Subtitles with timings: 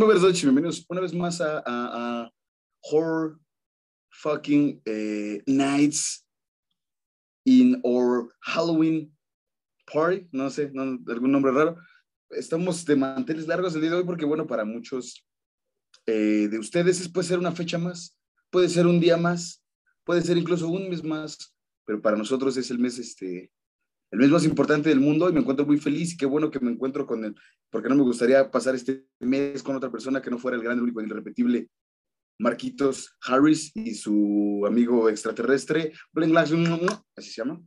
[0.00, 2.32] muy buenas noches, bienvenidos una vez más a,
[2.80, 3.38] Horror
[4.08, 6.26] Fucking eh, Nights
[7.44, 9.14] in or Halloween
[9.92, 11.76] Party, no sé, algún nombre raro.
[12.30, 15.28] Estamos de manteles largos el día de hoy porque, bueno, para muchos
[16.06, 18.16] eh, de ustedes puede ser una fecha más,
[18.48, 19.62] puede ser un día más,
[20.04, 23.52] puede ser incluso un mes más, pero para nosotros es el mes, este,
[24.10, 26.60] el mes más importante del mundo y me encuentro muy feliz y qué bueno que
[26.60, 27.34] me encuentro con él,
[27.70, 30.80] porque no me gustaría pasar este mes con otra persona que no fuera el gran,
[30.80, 31.68] único, irrepetible
[32.38, 35.92] Marquitos Harris y su amigo extraterrestre,
[37.16, 37.60] así se llama.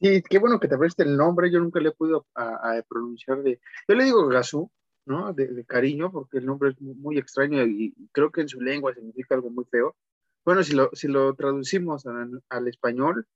[0.00, 3.42] Sí, qué bueno que te apreste el nombre, yo nunca le he podido a, pronunciar
[3.42, 4.70] de, yo le digo Gazú,
[5.06, 5.32] ¿no?
[5.32, 9.34] De, cariño, porque el nombre es muy, extraño y, creo que en su lengua significa
[9.34, 9.96] algo muy feo.
[10.44, 13.26] Bueno, si lo, si lo traducimos al, español,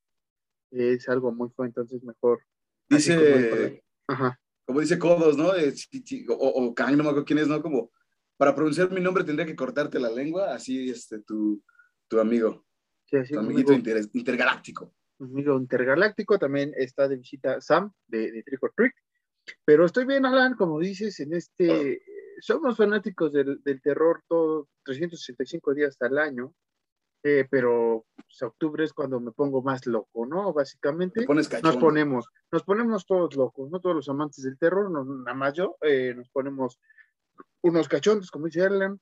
[0.71, 2.41] es algo muy feo, entonces mejor.
[2.89, 3.83] Dice,
[4.65, 5.49] como, dice Codos, ¿no?
[5.49, 7.63] o, o no me acuerdo quién es, ¿no?
[7.63, 7.91] Como,
[8.37, 11.63] para pronunciar mi nombre tendría que cortarte la lengua, así este, tu,
[12.09, 12.67] tu amigo.
[13.07, 13.73] Sí, así tu amiguito
[14.13, 14.95] intergaláctico.
[15.19, 18.95] Amigo intergaláctico, también está de visita Sam de, de Trick or Trick.
[19.65, 22.03] Pero estoy bien, Alan, como dices, en este,
[22.41, 26.55] somos fanáticos del, del terror todo 365 días al año,
[27.29, 30.53] eh, pero pues, octubre es cuando me pongo más loco, ¿no?
[30.53, 35.35] Básicamente nos ponemos, nos ponemos todos locos, no todos los amantes del terror, no, nada
[35.35, 36.79] más yo, eh, nos ponemos
[37.63, 39.01] unos cachondos, como dice Alan,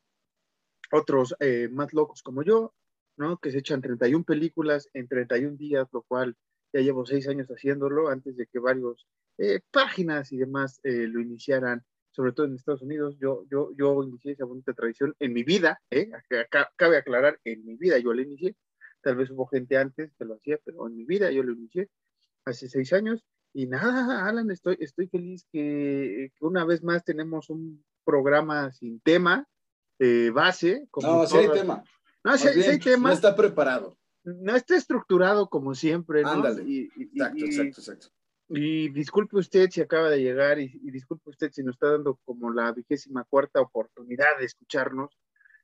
[0.91, 2.73] otros eh, más locos como yo,
[3.19, 3.37] ¿no?
[3.37, 6.35] Que se echan 31 películas en 31 días, lo cual
[6.73, 9.07] ya llevo seis años haciéndolo antes de que varios
[9.37, 13.17] eh, páginas y demás eh, lo iniciaran, sobre todo en Estados Unidos.
[13.21, 16.11] Yo, yo, yo inicié esa bonita tradición en mi vida, ¿eh?
[16.77, 18.57] cabe aclarar, en mi vida yo lo inicié.
[19.03, 21.91] Tal vez hubo gente antes que lo hacía, pero en mi vida yo lo inicié
[22.45, 23.25] hace seis años.
[23.53, 29.01] Y nada, Alan, estoy, estoy feliz que, que una vez más tenemos un programa sin
[29.01, 29.47] tema,
[29.99, 30.87] eh, base.
[30.91, 31.85] Como no, si hay tema.
[32.25, 33.09] No, si, hay tema.
[33.09, 33.97] No está preparado.
[34.25, 36.23] No está estructurado como siempre.
[36.23, 36.31] ¿no?
[36.31, 36.65] Ándale.
[36.65, 38.09] Y, exacto, exacto, exacto.
[38.49, 42.53] Y disculpe usted si acaba de llegar y, disculpe usted si nos está dando como
[42.53, 45.19] la vigésima cuarta oportunidad de escucharnos.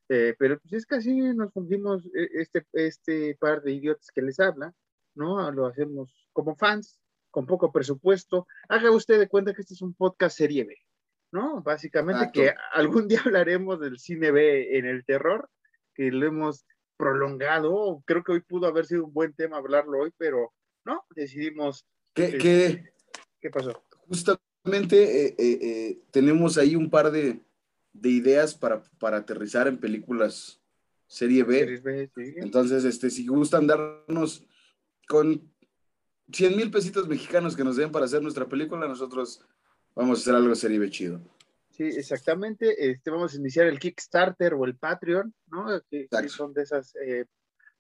[0.09, 4.23] Eh, pero pues es que así nos fundimos eh, este, este par de idiotas que
[4.23, 4.73] les habla,
[5.15, 5.51] ¿no?
[5.53, 6.99] Lo hacemos como fans,
[7.31, 8.47] con poco presupuesto.
[8.69, 10.75] Haga usted de cuenta que este es un podcast serie B.
[11.33, 11.63] ¿no?
[11.63, 15.49] Básicamente que algún día hablaremos del cine B en el terror,
[15.95, 16.65] que lo hemos
[16.97, 18.03] prolongado.
[18.05, 20.53] Creo que hoy pudo haber sido un buen tema hablarlo hoy, pero
[20.85, 21.87] no, decidimos.
[22.15, 22.93] ¿Qué, este, qué,
[23.41, 23.83] ¿qué pasó?
[24.09, 27.41] Justamente eh, eh, eh, tenemos ahí un par de,
[27.93, 30.61] de ideas para, para, aterrizar en películas
[31.07, 31.83] serie B.
[32.37, 34.47] Entonces, este, si gustan darnos
[35.09, 35.51] con
[36.33, 39.45] 100 mil pesitos mexicanos que nos den para hacer nuestra película, nosotros
[39.95, 41.21] Vamos a hacer algo serie chido.
[41.71, 42.91] Sí, exactamente.
[42.91, 45.67] Este, vamos a iniciar el Kickstarter o el Patreon, ¿no?
[45.91, 47.27] Que, son de esas eh,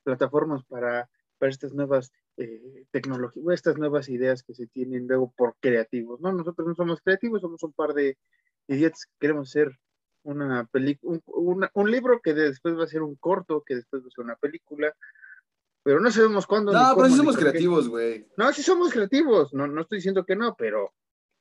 [0.02, 1.08] plataformas para,
[1.38, 6.32] para estas nuevas eh, tecnologías, estas nuevas ideas que se tienen luego por creativos, ¿no?
[6.32, 8.16] Nosotros no somos creativos, somos un par de
[8.68, 9.78] idiotas que queremos hacer
[10.22, 14.08] una película, un, un, libro que después va a ser un corto, que después va
[14.08, 14.94] a ser una película,
[15.82, 16.72] pero no sabemos cuándo.
[16.72, 18.26] No, pero sí somos creativos, güey.
[18.36, 20.92] No, sí somos creativos, no, no estoy diciendo que no, pero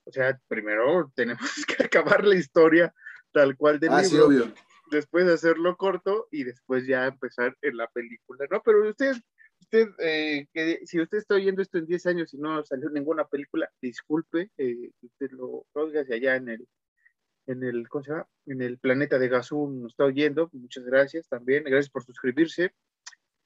[0.10, 2.94] o sea, primero tenemos que acabar la historia
[3.32, 4.10] tal cual del ah, libro.
[4.10, 4.54] Sí, obvio.
[4.92, 8.62] Después hacerlo corto y después ya empezar en la película, ¿no?
[8.64, 9.16] Pero usted,
[9.72, 13.26] usted, eh, que si usted está oyendo esto en 10 años y no salió ninguna
[13.26, 16.68] película, disculpe, eh, usted lo oiga si allá en el,
[17.48, 18.28] en el, ¿cómo se llama?
[18.48, 22.74] En el planeta de Gazú nos está oyendo, muchas gracias también, gracias por suscribirse,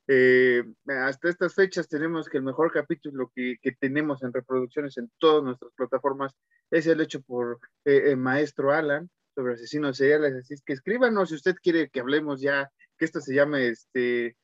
[0.08, 5.10] eh, hasta estas fechas tenemos que el mejor capítulo que, que, tenemos en reproducciones en
[5.18, 6.34] todas nuestras plataformas
[6.72, 10.34] es el hecho por eh, el maestro Alan sobre asesinos seriales.
[10.34, 14.36] Así es que escríbanos si usted quiere que hablemos ya, que esto se llame este,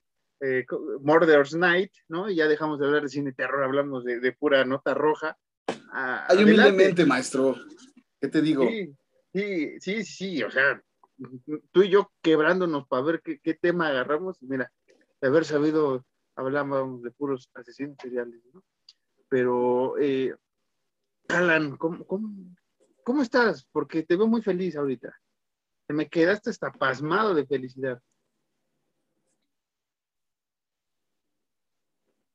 [0.42, 0.66] eh,
[1.02, 2.30] Murder's Night, ¿no?
[2.30, 5.38] Y ya dejamos de hablar de cine terror, hablamos de, de pura nota roja.
[5.92, 7.56] Ah, Hay humildemente, maestro.
[8.20, 8.68] ¿Qué te digo?
[8.68, 8.96] Sí,
[9.34, 10.82] sí, sí, sí, o sea,
[11.72, 14.42] tú y yo quebrándonos para ver qué, qué tema agarramos.
[14.42, 14.72] Mira,
[15.22, 16.06] de haber sabido,
[16.36, 18.64] hablábamos de puros asesinos seriales, ¿no?
[19.30, 20.36] Pero, eh,
[21.28, 22.06] Alan, ¿cómo,
[23.04, 23.68] cómo, estás?
[23.72, 25.16] Porque te veo muy feliz ahorita.
[25.88, 28.02] Te me quedaste hasta pasmado de felicidad.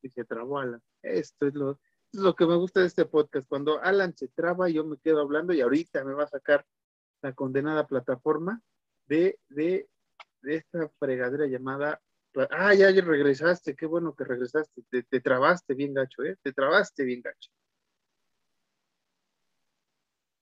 [0.05, 0.81] Y se trabó Alan.
[1.01, 1.79] Esto es lo, esto
[2.13, 3.47] es lo que me gusta de este podcast.
[3.47, 6.65] Cuando Alan se traba, yo me quedo hablando y ahorita me va a sacar
[7.21, 8.61] la condenada plataforma
[9.07, 9.89] de, de,
[10.41, 11.99] de esta fregadera llamada
[12.51, 14.83] Ah, ya, ya regresaste, qué bueno que regresaste.
[14.89, 16.37] Te, trabaste bien gacho, ¿eh?
[16.41, 17.49] Te trabaste bien gacho.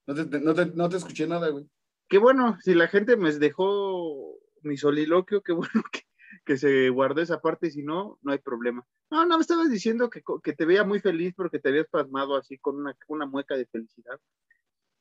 [0.07, 1.69] No te, no te, no te escuché nada, güey.
[2.09, 6.01] qué bueno, si la gente me dejó mi soliloquio, qué bueno que,
[6.45, 8.85] que se guardó esa parte, si no, no hay problema.
[9.09, 12.35] No, no, me estabas diciendo que, que te veía muy feliz porque te habías pasmado
[12.35, 14.19] así con una, una mueca de felicidad.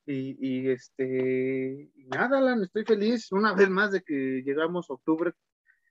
[0.05, 5.33] Y, y este, nada, Alan, estoy feliz una vez más de que llegamos a octubre,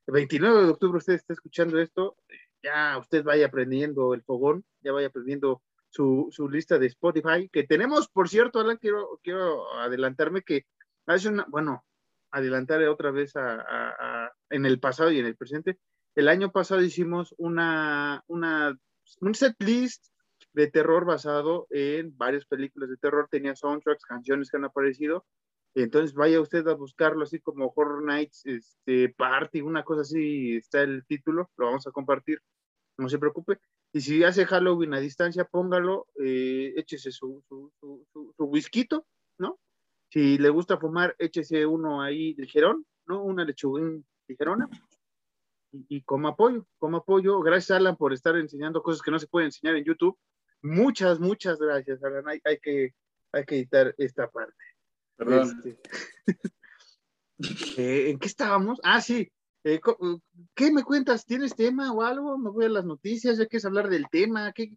[0.07, 2.17] el 29 de octubre usted está escuchando esto,
[2.63, 7.63] ya usted vaya aprendiendo el fogón, ya vaya aprendiendo su, su, lista de Spotify, que
[7.63, 10.65] tenemos, por cierto, Alan, quiero, quiero adelantarme que
[11.05, 11.85] hace una, bueno,
[12.31, 14.20] adelantar otra vez a, a, a,
[14.51, 15.79] en el pasado y en el presente.
[16.15, 18.77] El año pasado hicimos una, una,
[19.21, 20.05] un set list
[20.53, 25.25] de terror basado en varias películas de terror, tenía soundtracks, canciones que han aparecido.
[25.73, 30.81] Entonces vaya usted a buscarlo así como Horror Nights este, Party, una cosa así, está
[30.81, 32.41] el título, lo vamos a compartir,
[32.97, 33.59] no se preocupe.
[33.93, 38.87] Y si hace Halloween a distancia, póngalo, eh, échese su, su, su, su, su whisky,
[39.37, 39.59] ¿no?
[40.09, 43.23] Si le gusta fumar, échese uno ahí ligerón, ¿no?
[43.23, 43.81] Una lechuga
[45.71, 47.39] Y, y como apoyo, como apoyo.
[47.41, 50.17] Gracias, Alan, por estar enseñando cosas que no se pueden enseñar en YouTube.
[50.61, 52.27] Muchas, muchas gracias, Alan.
[52.27, 52.93] Hay, hay que,
[53.31, 54.63] hay que editar esta parte.
[55.15, 55.61] Perdón.
[55.65, 55.79] Este,
[57.77, 58.79] eh, ¿En qué estábamos?
[58.83, 59.31] Ah, sí.
[59.63, 59.79] Eh,
[60.55, 61.25] ¿Qué me cuentas?
[61.25, 62.37] ¿Tienes tema o algo?
[62.37, 64.51] Me voy a las noticias, ya quieres hablar del tema.
[64.53, 64.75] ¿Qué,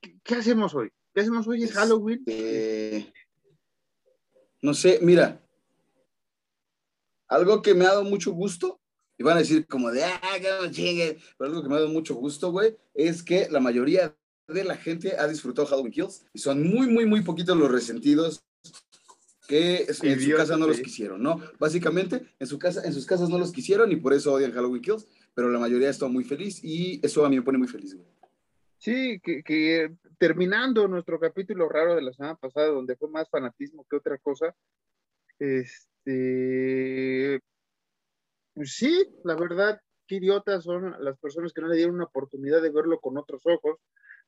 [0.00, 0.90] qué, qué hacemos hoy?
[1.12, 1.62] ¿Qué hacemos hoy?
[1.62, 2.22] ¿Es Halloween?
[2.26, 3.12] Este...
[4.60, 5.40] No sé, mira.
[7.28, 8.80] Algo que me ha dado mucho gusto,
[9.16, 11.78] y van a decir como de, ah, que no chingue, pero algo que me ha
[11.78, 14.14] dado mucho gusto, güey, es que la mayoría
[14.48, 18.44] de la gente ha disfrutado Halloween Kills y son muy, muy, muy poquitos los resentidos
[19.46, 21.40] que en su casa no los quisieron, ¿no?
[21.58, 24.82] Básicamente, en, su casa, en sus casas no los quisieron y por eso odian Halloween
[24.82, 27.94] Kills, pero la mayoría está muy feliz y eso a mí me pone muy feliz,
[27.94, 28.06] güey.
[28.78, 33.86] Sí, que, que, terminando nuestro capítulo raro de la semana pasada, donde fue más fanatismo
[33.88, 34.54] que otra cosa,
[35.38, 37.40] este,
[38.54, 42.62] pues sí, la verdad, qué idiotas son las personas que no le dieron una oportunidad
[42.62, 43.78] de verlo con otros ojos,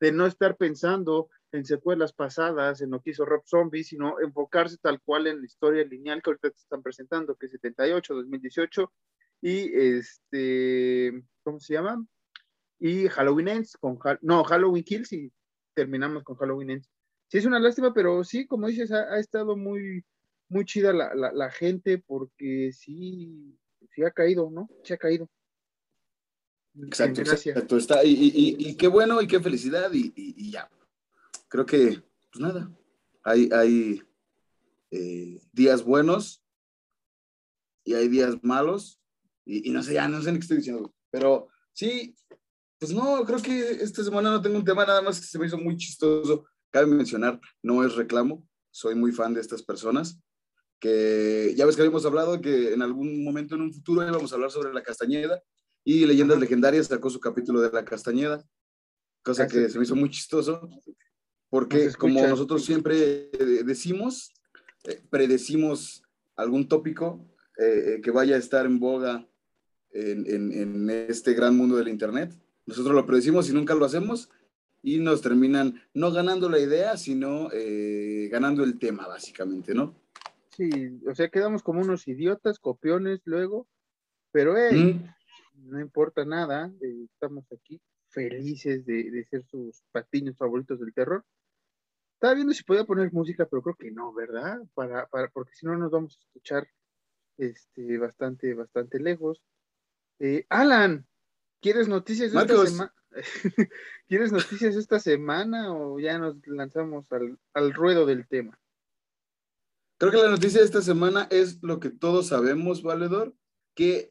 [0.00, 4.76] de no estar pensando en secuelas pasadas, en lo que hizo Rob Zombie, sino enfocarse
[4.78, 8.92] tal cual en la historia lineal que ahorita te están presentando, que es 78, 2018,
[9.42, 12.04] y este, ¿cómo se llama?
[12.78, 15.32] Y Halloween Ends, con, no, Halloween Kills, y
[15.74, 16.90] terminamos con Halloween Ends.
[17.28, 20.04] Sí, es una lástima, pero sí, como dices, ha, estado muy,
[20.48, 23.58] muy chida la, la, gente, porque sí,
[23.96, 24.68] sí ha caído, ¿no?
[24.84, 25.28] Sí ha caído.
[26.84, 27.78] Exacto, exacto.
[27.78, 30.70] Está, y, y, y, qué bueno y qué felicidad y, y ya.
[31.48, 32.70] Creo que, pues nada,
[33.24, 34.02] hay, hay
[34.90, 36.44] eh, días buenos
[37.84, 39.00] y hay días malos
[39.46, 42.14] y, no sé, ya no sé ni qué estoy diciendo, pero sí,
[42.78, 45.46] pues no, creo que esta semana no tengo un tema nada más que se me
[45.46, 46.44] hizo muy chistoso.
[46.70, 50.20] Cabe mencionar, no es reclamo, soy muy fan de estas personas
[50.78, 54.34] que ya ves que habíamos hablado que en algún momento en un futuro íbamos a
[54.34, 55.42] hablar sobre la Castañeda
[55.84, 58.44] y Leyendas Legendarias sacó su capítulo de la Castañeda,
[59.22, 60.68] cosa que se me hizo muy chistoso,
[61.48, 63.30] porque como nosotros siempre
[63.64, 64.32] decimos,
[64.84, 66.02] eh, predecimos
[66.34, 67.24] algún tópico
[67.58, 69.26] eh, que vaya a estar en boga
[69.92, 72.32] en, en, en, este gran mundo del Internet.
[72.66, 74.28] Nosotros lo predecimos y nunca lo hacemos
[74.82, 79.94] y nos terminan no ganando la idea, sino eh, ganando el tema, básicamente, ¿no?
[81.08, 83.66] O sea, quedamos como unos idiotas, copiones luego,
[84.32, 85.16] pero hey, mm
[85.64, 91.24] no importa nada, eh, estamos aquí felices de, de, ser sus patiños favoritos del terror.
[92.14, 94.58] Estaba viendo si podía poner música, pero creo que no, ¿verdad?
[94.74, 96.66] Para, para, porque si no nos vamos a escuchar
[97.36, 99.42] este, bastante, bastante lejos.
[100.18, 101.06] Eh, Alan,
[101.60, 102.94] ¿quieres noticias de esta semana?
[104.08, 108.58] ¿Quieres noticias esta semana o ya nos lanzamos al, al ruedo del tema?
[109.98, 113.34] Creo que la noticia de esta semana es lo que todos sabemos, Valedor,
[113.74, 114.10] que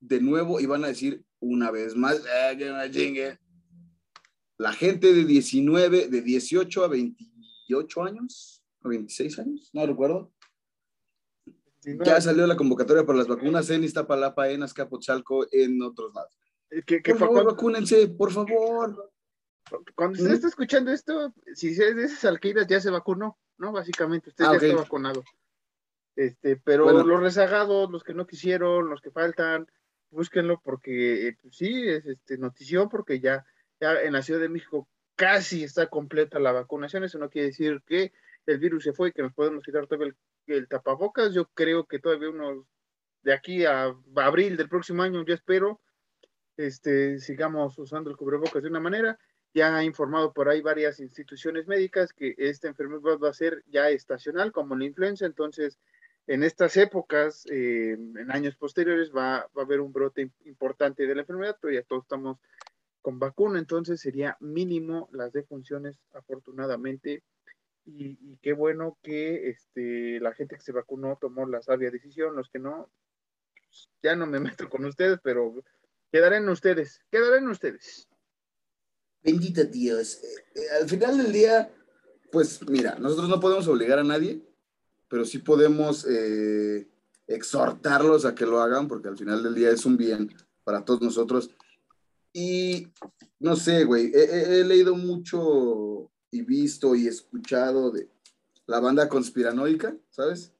[0.00, 3.38] de nuevo y van a decir una vez más, eh, que chingue.
[4.58, 10.32] La gente de 19, de 18 a 28 años, o 26 años, no recuerdo.
[11.82, 16.32] Ya salió la convocatoria para las vacunas en Iztapalapa, en Azcapotzalco, en otros lados.
[16.70, 19.12] Eh, ¿Qué, qué por favor, cuando, vacúnense, por favor.
[19.96, 20.34] Cuando usted ¿Mm?
[20.34, 23.72] está escuchando esto, si es de esas alquidas ya se vacunó, ¿no?
[23.72, 24.70] Básicamente, usted ah, ya okay.
[24.70, 25.22] está vacunado.
[26.16, 27.04] Este, pero bueno.
[27.04, 29.66] los rezagados, los que no quisieron, los que faltan,
[30.10, 33.46] búsquenlo porque eh, pues, sí, es este, notición porque ya,
[33.80, 37.04] ya en la Ciudad de México casi está completa la vacunación.
[37.04, 38.12] Eso no quiere decir que
[38.46, 40.16] el virus se fue y que nos podemos quitar todo el,
[40.48, 41.32] el tapabocas.
[41.32, 42.66] Yo creo que todavía unos
[43.22, 45.80] de aquí a abril del próximo año, yo espero,
[46.56, 49.16] este, sigamos usando el cubrebocas de una manera.
[49.54, 53.90] Ya ha informado por ahí varias instituciones médicas que esta enfermedad va a ser ya
[53.90, 55.78] estacional como la influenza, entonces
[56.26, 61.22] en estas épocas, eh, en años posteriores, va, a haber un brote importante de la
[61.22, 62.38] enfermedad, pero ya todos estamos
[63.00, 67.22] con vacuna, entonces sería mínimo las defunciones, afortunadamente.
[67.84, 72.48] Y, qué bueno que este, la gente que se vacunó tomó la sabia decisión, los
[72.48, 72.88] que no,
[73.56, 75.52] pues, ya no me meto con ustedes, pero
[76.12, 78.08] quedarán ustedes, quedarán ustedes.
[79.22, 80.18] Bendito Dios.
[80.22, 81.72] Eh, eh, al final del día,
[82.30, 84.42] pues mira, nosotros no podemos obligar a nadie,
[85.08, 86.88] pero sí podemos eh,
[87.26, 91.02] exhortarlos a que lo hagan, porque al final del día es un bien para todos
[91.02, 91.50] nosotros.
[92.32, 92.88] Y
[93.38, 98.08] no sé, güey, he, leído mucho y visto y escuchado de
[98.66, 100.52] la banda conspiranoica, ¿sabes?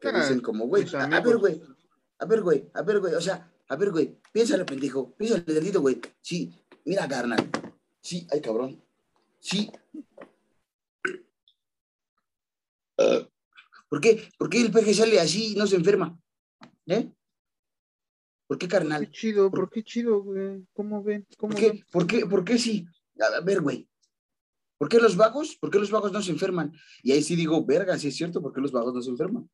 [0.00, 1.62] Que ah, dicen como, güey, a, ver, güey,
[2.18, 5.80] a ver, güey, a ver, güey, o sea, a ver, güey, piénsale, pendejo, piénsale, delito,
[5.82, 6.00] güey.
[6.22, 6.50] Sí,
[6.84, 7.50] mira, carnal.
[8.02, 8.82] Sí, ay, cabrón.
[9.38, 9.70] Sí.
[12.98, 13.24] Uh,
[13.88, 14.28] ¿Por qué?
[14.36, 16.18] ¿Por qué el peje sale así y no se enferma?
[16.86, 17.10] ¿Eh?
[18.46, 19.06] ¿Por qué, carnal?
[19.06, 20.66] Qué chido, ¿por qué chido, güey?
[20.74, 21.26] ¿Cómo ven?
[21.38, 21.84] ¿Cómo ¿Por, qué?
[21.90, 22.26] ¿Por qué?
[22.26, 22.86] ¿Por qué sí?
[23.20, 23.88] A ver, güey.
[24.78, 25.56] ¿Por qué los vagos?
[25.56, 26.72] ¿Por qué los vagos no se enferman?
[27.02, 29.48] Y ahí sí digo, verga, sí es cierto, ¿por qué los vagos no se enferman?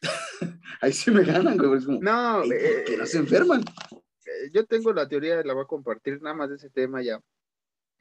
[0.80, 1.80] ahí sí me ganan, güey.
[2.00, 3.62] no, ¿por qué no se enferman?
[4.34, 7.20] Eh, yo tengo la teoría, la voy a compartir nada más de ese tema ya.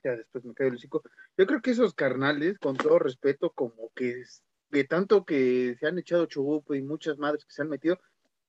[0.04, 1.02] Ya después me cae el hocico.
[1.38, 4.24] Yo creo que esos carnales, con todo respeto, como que
[4.70, 8.00] de tanto que se han echado chubupo y muchas madres que se han metido,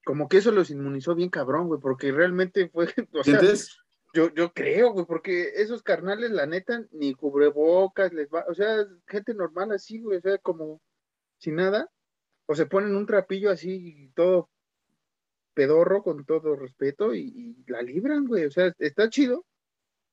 [0.04, 3.40] como que eso los inmunizó bien cabrón, güey, porque realmente fue, o sea,
[4.14, 8.86] yo, yo creo, güey, porque esos carnales, la neta, ni cubrebocas les va, o sea,
[9.06, 10.80] gente normal así, güey, o sea, como
[11.38, 11.90] sin nada,
[12.46, 14.50] o se ponen un trapillo así, todo
[15.54, 19.46] pedorro, con todo respeto, y, la libran, güey, o sea, está chido,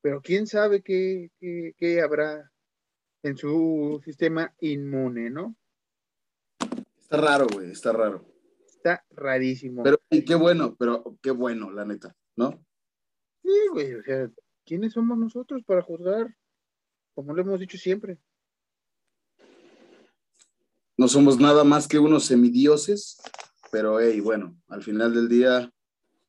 [0.02, 2.52] pero quién sabe qué, qué, qué habrá
[3.24, 5.56] en su sistema inmune, ¿no?
[7.00, 8.26] Está raro, güey, está raro.
[8.66, 9.84] Está rarísimo.
[9.84, 12.64] Pero qué bueno, pero qué bueno, la neta, ¿no?
[13.44, 14.32] Sí, güey, o sea,
[14.66, 16.36] ¿quiénes somos nosotros para juzgar?
[17.14, 18.18] Como lo hemos dicho siempre.
[20.98, 23.22] No somos nada más que unos semidioses,
[23.72, 25.72] pero hey, bueno, al final del día,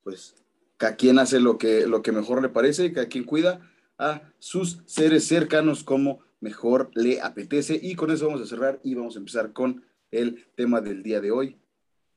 [0.03, 0.35] pues
[0.77, 3.69] cada quien hace lo que, lo que mejor le parece y cada quien cuida
[3.99, 7.79] a sus seres cercanos como mejor le apetece.
[7.81, 11.21] Y con eso vamos a cerrar y vamos a empezar con el tema del día
[11.21, 11.59] de hoy,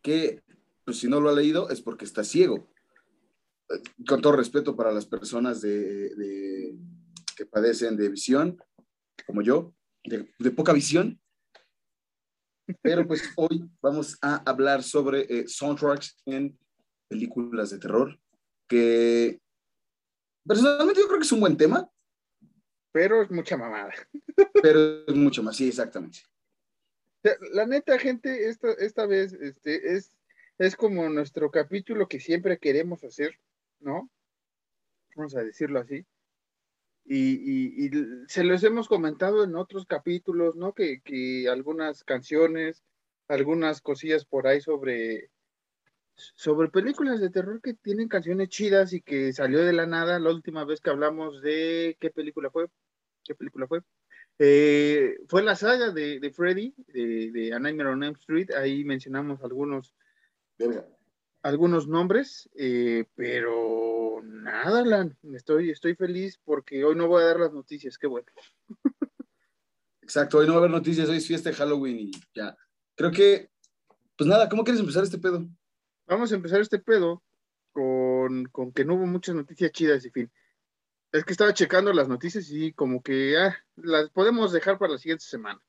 [0.01, 0.44] que
[0.84, 2.67] pues, si no lo ha leído es porque está ciego.
[4.08, 6.75] Con todo respeto para las personas de,
[7.36, 8.62] que padecen de visión,
[9.25, 11.20] como yo, de, poca visión,
[12.81, 16.57] pero pues hoy vamos a hablar sobre eh, soundtracks en
[17.07, 18.19] películas de terror,
[18.67, 19.39] que
[20.45, 21.89] personalmente yo creo que es un buen tema.
[22.91, 23.93] Pero es mucha mamada.
[24.62, 26.19] Pero es mucho más, sí, exactamente
[27.51, 30.15] la neta, gente, esta, esta vez este, es,
[30.57, 33.39] es como nuestro capítulo que siempre queremos hacer,
[33.79, 34.10] ¿no?
[35.15, 36.05] Vamos a decirlo así.
[37.07, 37.91] Y,
[38.27, 40.74] se los hemos comentado en otros capítulos, ¿no?
[40.74, 42.83] Que, que, algunas canciones,
[43.27, 45.29] algunas cosillas por ahí sobre,
[46.15, 50.31] sobre películas de terror que tienen canciones chidas y que salió de la nada la
[50.31, 52.67] última vez que hablamos de qué película fue,
[53.24, 53.81] qué película fue.
[54.39, 59.43] Eh, fue la saga de, Freddy, de, de A Nightmare on Elm Street, ahí mencionamos
[59.43, 59.93] algunos,
[61.43, 63.85] algunos nombres, eh, pero
[64.24, 68.27] nada, Lan, estoy, estoy feliz porque hoy no voy a dar las noticias, qué bueno.
[70.01, 72.55] Exacto, hoy no va a haber noticias, hoy es fiesta de Halloween y ya.
[72.95, 73.50] Creo que,
[74.15, 75.48] pues nada, ¿cómo quieres empezar este pedo?
[76.05, 77.24] Vamos a empezar este pedo
[77.72, 80.31] con, con que no hubo muchas noticias chidas y fin.
[81.12, 85.00] Es que estaba checando las noticias y como que ah, las podemos dejar para la
[85.00, 85.60] siguiente semana.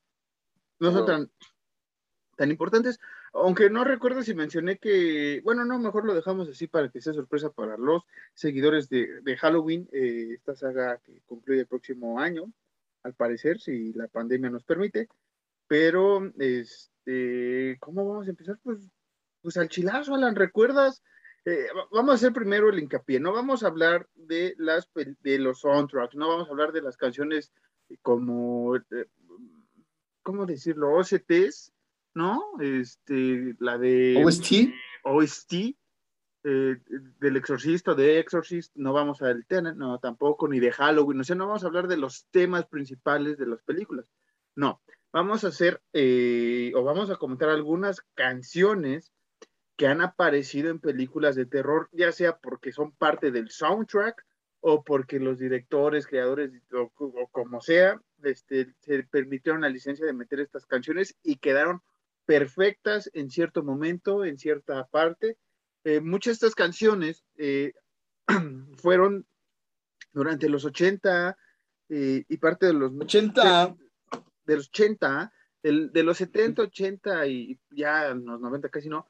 [0.79, 1.31] No son tan,
[2.35, 2.99] tan importantes,
[3.43, 7.13] aunque no recuerdo si mencioné que, bueno, no, mejor lo dejamos así para que sea
[7.13, 8.03] sorpresa para los
[8.33, 12.51] seguidores de, Halloween, eh, esta saga que concluye el próximo año,
[13.03, 15.07] al parecer, si la pandemia nos permite.
[15.67, 18.57] Pero, este, ¿cómo vamos a empezar?
[18.63, 18.79] Pues,
[19.41, 21.03] pues al chilazo, Alan, ¿recuerdas?
[21.45, 25.61] Eh, vamos a hacer primero el hincapié, no vamos a hablar de las de los
[25.61, 27.53] soundtracks, no vamos a hablar de las canciones
[28.01, 29.05] como, eh,
[30.23, 30.93] ¿cómo decirlo?
[30.93, 31.71] OSTs,
[32.17, 32.43] ¿no?
[32.59, 35.53] Este, la de OST, OST
[36.43, 36.77] eh,
[37.19, 41.23] del Exorcista, de Exorcist, no vamos a del Tenet, no, tampoco, ni de Halloween, o
[41.23, 44.11] sea, no vamos a hablar de los temas principales de las películas,
[44.55, 44.81] no,
[45.13, 49.13] vamos a hacer, o vamos a comentar algunas canciones
[49.75, 54.25] que han aparecido en películas de terror, ya sea porque son parte del soundtrack
[54.59, 56.89] o porque los directores, creadores o,
[57.31, 61.83] como sea, este, se permitieron la licencia de meter estas canciones y quedaron
[62.27, 65.37] perfectas en cierto momento, en cierta parte.
[65.85, 67.73] Eh, muchas de estas canciones eh,
[68.77, 69.25] fueron
[70.11, 71.37] durante los 80
[71.89, 73.75] eh, y parte de los 80.
[74.45, 79.07] De, los 80, de los 70, 80 y ya los 90 casi no,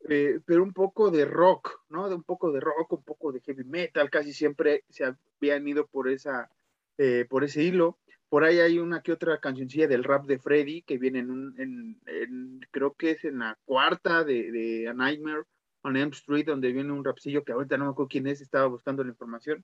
[0.00, 2.08] pero un poco de rock, ¿no?
[2.08, 5.86] De un poco de rock, un poco de heavy metal, casi siempre se habían ido
[5.86, 6.50] por, esa,
[7.28, 7.98] por ese hilo.
[8.34, 12.60] Por ahí hay una que otra cancioncilla del rap de Freddy que viene en, en,
[12.72, 15.44] creo que es en la cuarta de, de A Nightmare
[15.82, 18.66] on Elm Street, donde viene un rapcillo que ahorita no me acuerdo quién es, estaba
[18.66, 19.62] buscando la información.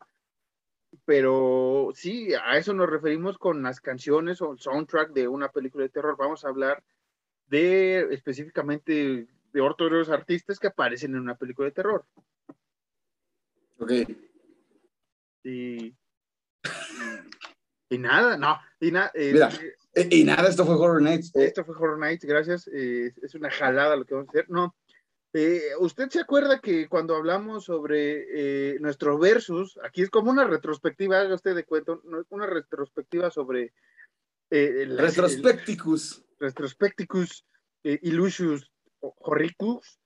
[1.05, 5.83] Pero sí, a eso nos referimos con las canciones o el soundtrack de una película
[5.83, 6.15] de terror.
[6.17, 6.81] Vamos a hablar
[7.49, 12.07] de específicamente de otros artistas que aparecen en una película de terror.
[13.81, 13.91] Ok.
[15.43, 15.93] Y,
[17.91, 19.51] y, nada, no, y, nada eh, Mira,
[19.95, 21.33] eh, y nada, esto fue Horror Nights.
[21.35, 22.69] Esto fue Horror Nights, gracias.
[22.73, 24.49] Eh, es una jalada lo que vamos a hacer.
[24.49, 24.75] No,
[25.33, 28.25] eh, ¿Usted se acuerda que cuando hablamos sobre
[28.75, 33.73] eh, nuestro versus, aquí es como una retrospectiva, haga usted de cuento, una retrospectiva sobre...
[34.51, 36.25] Eh, retrospecticus.
[36.41, 37.47] retrospecticus
[37.85, 38.69] illusius
[38.99, 40.01] horricus.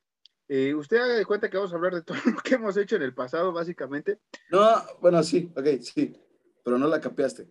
[0.77, 3.03] usted haga de cuenta que vamos a hablar de todo lo que hemos hecho en
[3.03, 4.19] el pasado, básicamente.
[4.51, 6.15] No, bueno, sí, ok, sí,
[6.63, 7.49] pero no la capeaste.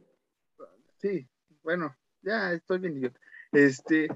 [1.03, 1.27] Sí,
[1.63, 3.19] bueno, ya estoy bien idiota.
[3.51, 4.07] Este,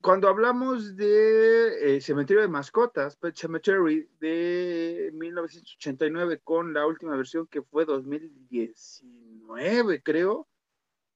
[0.00, 7.46] cuando hablamos de eh, Cementerio de Mascotas, Pet Cemetery de 1989 con la última versión
[7.46, 10.48] que fue 2019, creo,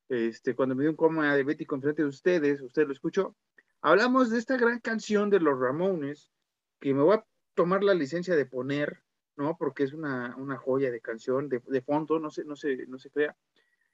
[0.09, 3.35] este, cuando me dio un coma diabético enfrente de ustedes, usted lo escuchó,
[3.81, 6.31] hablamos de esta gran canción de los Ramones,
[6.79, 9.03] que me voy a tomar la licencia de poner,
[9.35, 9.57] ¿no?
[9.59, 12.96] Porque es una, una joya de canción, de, de, fondo, no se, no, se, no
[12.96, 13.37] se crea.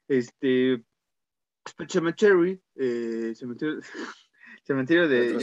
[0.08, 0.84] Este,
[1.88, 3.80] Cemetery, eh, Cementerio...
[4.64, 5.36] cementerio de...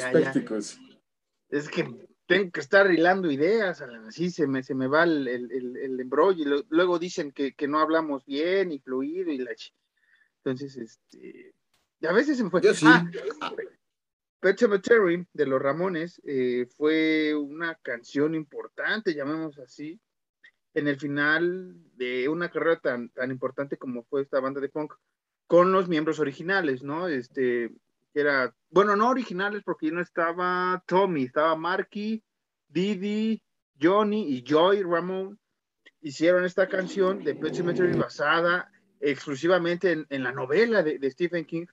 [1.50, 5.78] Es que tengo que estar hilando ideas, así se me, se me va el, el,
[5.78, 9.52] el, embrollo y luego dicen que, que, no hablamos bien y fluido y la...
[10.44, 11.54] Entonces, este...
[12.08, 12.62] a veces se me fue...
[12.62, 12.86] Yo sí.
[12.88, 13.06] Ah,
[14.40, 20.02] Pet Cemetery de los Ramones eh, fue una canción importante, llamemos así,
[20.74, 24.94] en el final de una carrera tan, tan importante como fue esta banda de punk,
[25.48, 27.08] con los miembros originales, ¿no?
[27.08, 27.72] Este,
[28.14, 32.24] era, bueno, no originales porque no estaba Tommy, estaba Marky,
[32.68, 33.42] Didi,
[33.82, 35.40] Johnny y Joy Ramón.
[36.02, 41.66] Hicieron esta canción de Pet Cemetery basada exclusivamente en, la novela de, Stephen King.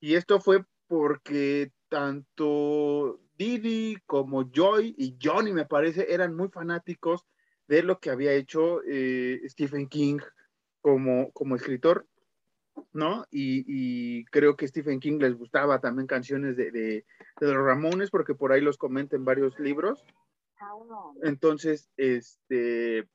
[0.00, 7.24] Y esto fue porque tanto Didi como Joy y Johnny, me parece, eran muy fanáticos
[7.66, 10.18] de lo que había hecho eh, Stephen King
[10.80, 12.06] como, como escritor.
[12.92, 13.26] ¿No?
[13.30, 17.04] Y, creo que Stephen King les gustaba también canciones de,
[17.40, 20.04] los Ramones, porque por ahí los comenta en varios libros.
[21.22, 23.08] Entonces, este,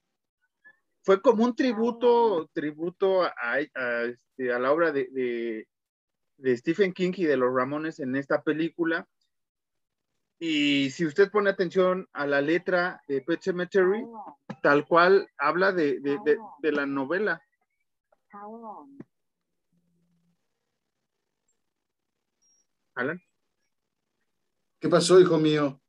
[1.01, 5.67] fue como un tributo, tributo a, este, la obra de,
[6.45, 9.07] Stephen King y de los Ramones en esta película.
[10.41, 14.05] Y si usted pone atención a la letra de Pet Cemetery,
[14.61, 17.41] tal cual habla de, de la novela.
[22.99, 23.21] Alan.
[24.79, 25.81] ¿Qué pasó, hijo mío?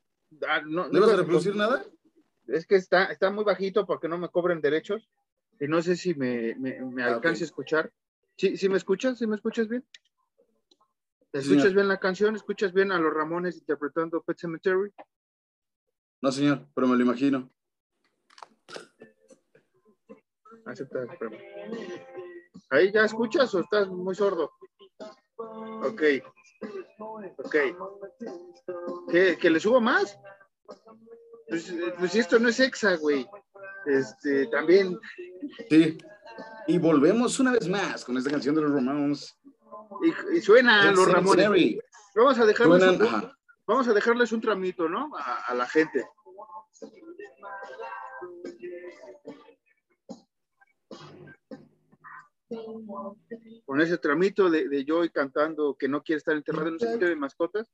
[0.46, 1.84] Ah, no, ¿No, vas a reproducir nada?
[2.46, 5.08] Es que está, está muy bajito porque no me cobren derechos
[5.58, 7.92] y no sé si me, me, ah, alcance a escuchar.
[8.36, 9.18] ¿Sí, ¿Sí me escuchas?
[9.18, 9.84] ¿Sí me escuchas bien?
[11.32, 12.34] ¿Escuchas bien la canción?
[12.34, 14.92] ¿Escuchas bien a los Ramones interpretando Pet Cemetery?
[16.22, 17.50] No, señor, pero me lo imagino.
[20.66, 21.06] Acepta,
[22.70, 24.52] ¿Ahí ya escuchas o estás muy sordo?
[25.36, 26.02] Ok.
[27.38, 27.56] Ok.
[29.10, 30.18] ¿Que, le subo más?
[31.48, 33.26] Pues, pues, esto no es exa, güey.
[33.86, 34.98] Este, también.
[35.68, 35.98] Sí.
[36.66, 39.36] Y volvemos una vez más con esta canción de los Ramones.
[40.32, 41.78] Y, suena los Ramones.
[42.14, 43.32] Vamos a dejarles, un,
[43.66, 45.10] vamos a dejarles un tramito, ¿no?
[45.16, 46.04] a la gente.
[53.64, 57.08] Con ese tramito de, de Joy cantando que no quiere estar enterrado en un sitio
[57.08, 57.70] de mascotas.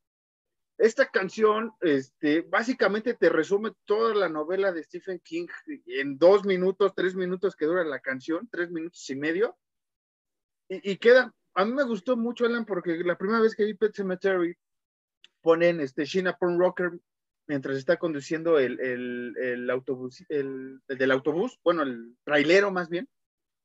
[0.79, 5.47] Esta canción, este, básicamente te resume toda la novela de Stephen King
[5.87, 9.57] en dos minutos, tres minutos que dura la canción, tres minutos y medio.
[10.69, 13.95] Y, queda, a mí me gustó mucho, Alan, porque la primera vez que vi Pet
[13.95, 14.55] Cemetery,
[15.41, 16.91] ponen este, Sheena Pond Rocker
[17.47, 22.89] mientras está conduciendo el, el, el autobús, el, el, del autobús, bueno, el trailero más
[22.89, 23.09] bien,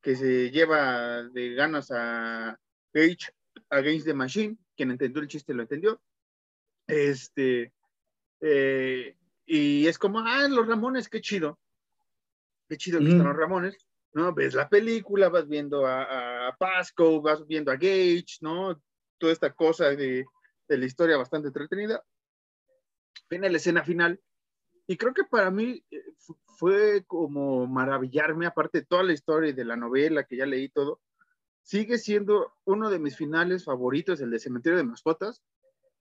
[0.01, 2.59] que se lleva de ganas a
[2.93, 3.33] Gage
[3.69, 6.01] Against the Machine, quien entendió el chiste lo entendió.
[6.87, 7.71] Este,
[8.41, 11.59] eh, y es como, ah, los Ramones, qué chido.
[12.67, 13.77] Qué chido que están los Ramones.
[14.13, 14.33] ¿no?
[14.33, 18.81] Ves la película, vas viendo a, a, Pasco, vas viendo a Gage, ¿no?
[19.17, 20.25] Toda esta cosa de,
[20.67, 22.03] de la historia bastante entretenida.
[23.29, 24.19] Viene la escena final.
[24.87, 26.03] Y creo que para mí eh,
[26.57, 30.69] fue como maravillarme, aparte de toda la historia y de la novela que ya leí
[30.69, 31.01] todo,
[31.63, 35.41] sigue siendo uno de mis finales favoritos, el de Cementerio de Mascotas,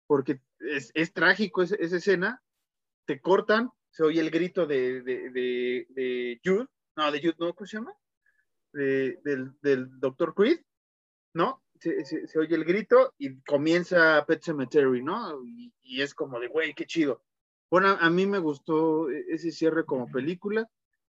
[0.07, 2.43] porque es, es trágico esa, esa, escena,
[3.07, 6.67] te cortan, se oye el grito de, de, de, de Jude,
[6.97, 7.93] no, de Jude, no, ¿cómo se llama?
[8.73, 10.35] del, del Dr.
[10.35, 10.61] Creed,
[11.35, 11.63] ¿no?
[11.81, 15.43] Se, se, se, oye el grito y comienza Pet Cemetery, ¿no?
[15.45, 17.23] Y, y es como de, güey, qué chido.
[17.71, 20.69] Bueno, a mí me gustó ese cierre como película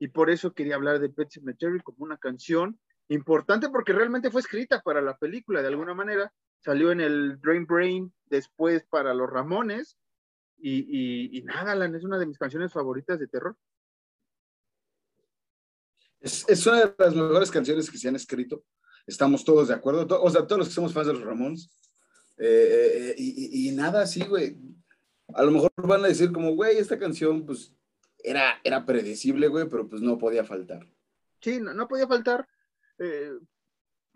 [0.01, 4.41] y por eso quería hablar de Pet Cemetery como una canción importante porque realmente fue
[4.41, 6.33] escrita para la película de alguna manera.
[6.59, 9.97] Salió en el Drain Brain después para los Ramones
[10.59, 13.57] y, y, y nada, Alan, es una de mis canciones favoritas de terror.
[16.21, 18.65] Es, es, una de las mejores canciones que se han escrito.
[19.07, 20.21] Estamos todos de acuerdo.
[20.23, 21.71] O sea, todos los que somos fans de los Ramones.
[22.37, 24.59] Eh, eh, y, y, nada así, güey.
[25.35, 27.75] A lo mejor van a decir como, güey, esta canción, pues,
[28.23, 30.87] era, era predecible, güey, pero pues no podía faltar.
[31.41, 32.47] Sí, no, no podía faltar.
[32.99, 33.33] Eh,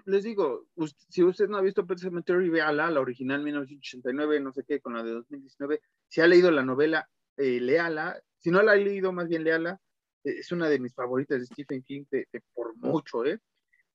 [0.06, 4.52] les digo, usted, si usted no ha visto Pet Cemetery, véala, la original 1989, no
[4.52, 5.80] sé qué, con la de 2019.
[6.08, 8.20] Si ha leído la novela, eh, léala.
[8.38, 9.80] Si no la ha leído, más bien léala
[10.24, 13.38] es una de mis favoritas de Stephen King, de por mucho, ¿eh?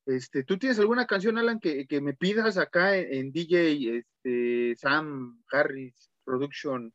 [0.05, 4.75] Este, ¿Tú tienes alguna canción, Alan, que, que me pidas acá en, en, DJ este,
[4.75, 6.93] Sam Harris Production?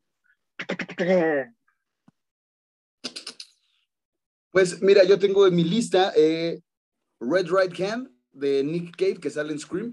[4.50, 6.60] Pues mira, yo tengo en mi lista eh,
[7.20, 9.92] Red Right Hand de Nick Cave, que sale en Scream.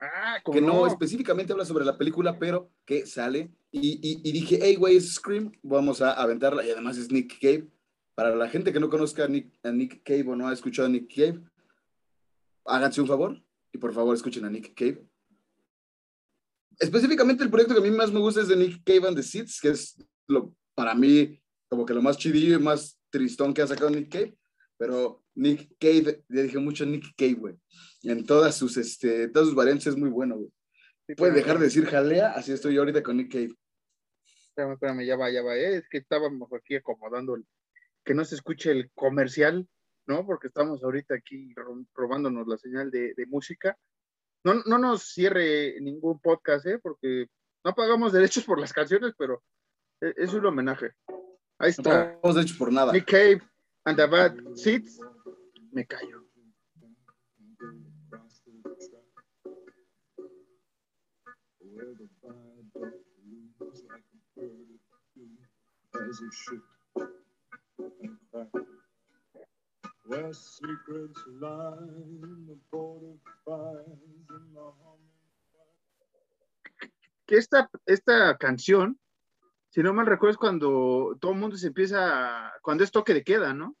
[0.00, 3.50] Ah, que no, no, específicamente habla sobre la película, pero que sale.
[3.72, 6.64] Y, y, y dije, hey, güey, es Scream, vamos a aventarla.
[6.64, 7.66] Y además es Nick Cave.
[8.14, 10.86] Para la gente que no conozca a Nick, a Nick Cave o no ha escuchado
[10.86, 11.40] a Nick Cave,
[12.64, 15.04] háganse un favor y por favor escuchen a Nick Cave.
[16.78, 19.22] Específicamente el proyecto que a mí más me gusta es de Nick Cave and the
[19.22, 19.96] Seeds, que es
[20.28, 24.10] lo, para mí como que lo más chidillo y más tristón que ha sacado Nick
[24.10, 24.36] Cave.
[24.76, 27.54] Pero Nick Cave, ya dije mucho Nick Cave, güey.
[28.02, 30.50] En todas sus, este, todas sus variantes es muy bueno, güey.
[31.06, 33.54] Sí, Puedes dejar de decir jalea, así estoy yo ahorita con Nick Cave.
[34.50, 35.56] Espérame, espérame, ya va, ya va.
[35.56, 35.76] Eh.
[35.76, 37.44] Es que estábamos aquí acomodando el,
[38.04, 39.68] que no se escuche el comercial,
[40.06, 40.24] ¿no?
[40.26, 41.54] Porque estamos ahorita aquí
[41.94, 43.76] robándonos la señal de, de música.
[44.48, 46.78] No, no, nos cierre ningún podcast, ¿eh?
[46.78, 47.26] Porque
[47.62, 49.42] no pagamos derechos por las canciones, pero
[50.00, 50.92] es, es un homenaje.
[51.58, 51.82] Ahí está.
[51.82, 52.92] No pagamos derechos por nada.
[52.92, 53.42] Nick Cave
[53.84, 54.98] and the Bad Seeds.
[55.72, 56.24] Me callo.
[70.06, 71.76] Where secrets lie
[72.22, 73.84] in the border fires
[74.30, 74.72] in the
[77.28, 78.98] que esta, esta canción,
[79.68, 83.22] si no mal recuerdo, es cuando todo el mundo se empieza, cuando es toque de
[83.22, 83.76] queda, ¿no?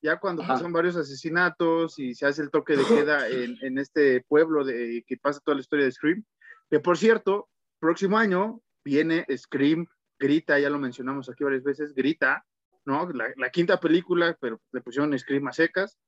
[0.00, 0.54] Ya cuando Ajá.
[0.54, 5.02] pasan varios asesinatos y se hace el toque de queda en, en, este pueblo de,
[5.06, 6.24] que pasa toda la historia de Scream,
[6.70, 7.48] que por cierto,
[7.80, 9.86] próximo año viene Scream,
[10.16, 12.46] grita, ya lo mencionamos aquí varias veces, grita,
[12.84, 13.10] ¿no?
[13.10, 15.98] La, la, quinta película, pero le pusieron Scream a secas.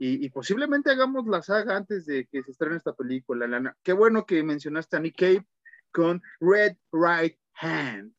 [0.00, 3.76] Y, y, posiblemente hagamos la saga antes de que se estrene esta película, Lana.
[3.82, 5.44] Qué bueno que mencionaste a Nick Cave
[5.92, 8.12] con Red Right Hand.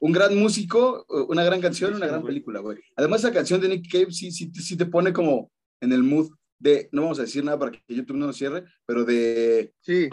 [0.00, 2.78] Un gran músico, una gran canción, una gran película, güey.
[2.96, 6.30] Además, esa canción de Nick Cave sí, sí, sí te pone como en el mood
[6.58, 9.72] de, no vamos a decir nada para que YouTube no nos cierre, pero de...
[9.80, 10.08] Sí,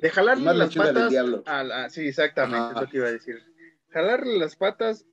[0.00, 1.12] de jalarle las patas
[1.46, 2.74] a la, sí, exactamente, Ajá.
[2.74, 3.42] es lo que iba a decir.
[3.90, 5.06] Jalarle las patas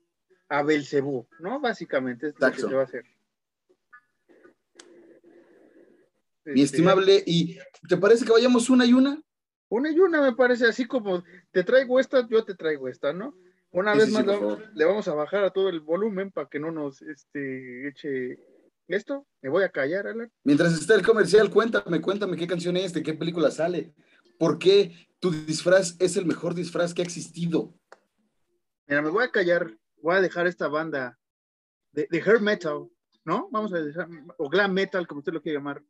[0.50, 1.60] a Belcebú, ¿no?
[1.60, 3.06] Básicamente es lo que se va a hacer.
[6.46, 7.58] Mi estimable, ¿y
[7.90, 9.22] te parece que vayamos una y una?
[9.70, 13.36] Una y una me parece, así como te traigo esta, yo te traigo esta, ¿no?
[13.72, 16.48] Una sí, vez sí, más sí, le vamos a bajar a todo el volumen para
[16.48, 18.40] que no nos este, eche
[18.88, 19.28] esto.
[19.42, 20.32] Me voy a callar, Alan.
[20.44, 23.94] Mientras está el comercial, cuéntame, cuéntame qué canción es, de qué película sale.
[24.40, 27.74] ¿Por qué tu disfraz es el mejor disfraz que ha existido?
[28.88, 31.20] Mira, me voy a callar voy a dejar esta banda
[31.92, 32.90] de, de hair metal,
[33.26, 33.50] ¿no?
[33.52, 35.84] Vamos a dejar, o glam metal, como usted lo quiere llamar.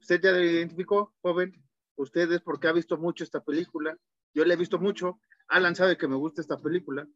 [0.00, 1.52] ¿Usted ya lo identificó, joven?
[1.96, 3.96] Usted es porque ha visto mucho esta película.
[4.34, 5.18] Yo le he visto mucho.
[5.48, 7.06] Alan sabe que me gusta esta película.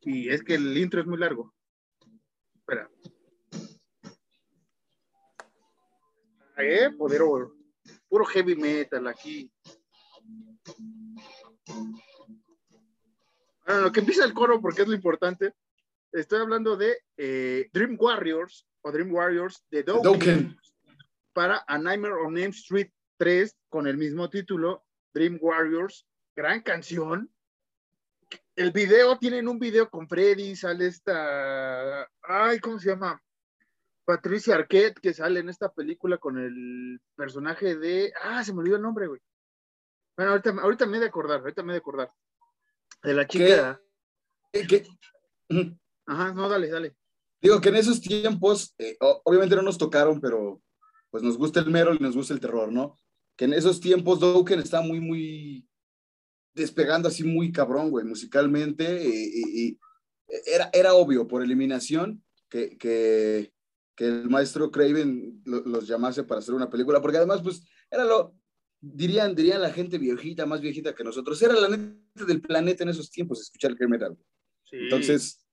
[0.00, 1.54] Y es que el intro es muy largo.
[2.54, 2.88] Espera.
[6.56, 6.90] ¿Eh?
[8.08, 9.50] Puro heavy metal aquí.
[13.66, 15.54] Bueno, lo que empieza el coro, porque es lo importante.
[16.12, 20.56] Estoy hablando de eh, Dream Warriors o Dream Warriors de Dokken, Dokken.
[21.32, 26.06] para A Nightmare on Elm Street 3 con el mismo título, Dream Warriors.
[26.36, 27.30] Gran canción.
[28.56, 32.08] El video, tienen un video con Freddy, sale esta.
[32.22, 33.20] Ay, ¿cómo se llama?
[34.04, 38.12] Patricia Arquette, que sale en esta película con el personaje de.
[38.22, 39.20] Ah, se me olvidó el nombre, güey.
[40.16, 42.12] Bueno, ahorita, ahorita me he de acordar, ahorita me he de acordar.
[43.02, 43.80] De la chica.
[45.50, 45.78] Ujú.
[46.06, 46.96] Ajá, no, dale, dale.
[47.40, 50.62] Digo que en esos tiempos, eh, obviamente no nos tocaron, pero
[51.14, 52.98] pues nos gusta el mero y nos gusta el terror, ¿no?
[53.36, 55.68] Que en esos tiempos Dokken está muy, muy
[56.54, 58.84] despegando así muy cabrón, güey, musicalmente.
[59.06, 59.78] eh, y, y
[60.52, 63.52] era, era obvio por eliminación que, que,
[63.94, 68.04] que el maestro Craven lo- los llamase para hacer una película, porque además, pues, era
[68.04, 68.34] lo,
[68.80, 72.88] dirían, dirían la gente viejita, más viejita que nosotros, era la neta del planeta en
[72.88, 74.18] esos tiempos escuchar el metal.
[74.64, 74.78] Sí.
[74.80, 75.46] Entonces,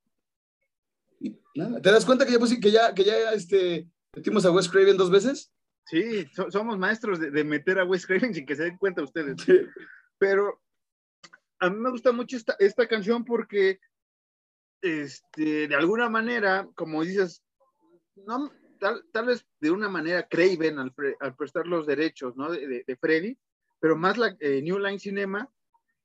[1.19, 4.51] y nada, ¿te das cuenta que ya, pues, que ya, que ya este, metimos a
[4.51, 5.51] Wes Craven dos veces?
[5.85, 9.03] Sí, so- somos maestros de, de meter a Wes Craven sin que se den cuenta
[9.03, 9.37] ustedes.
[10.17, 10.61] Pero
[11.59, 13.79] a mí me gusta mucho esta, esta canción porque,
[14.81, 17.43] este, de alguna manera, como dices,
[18.15, 22.51] no, tal, tal vez de una manera Craven al, pre- al prestar los derechos ¿no?
[22.51, 23.37] de, de- de Freddy,
[23.79, 25.49] pero más la eh, New Line Cinema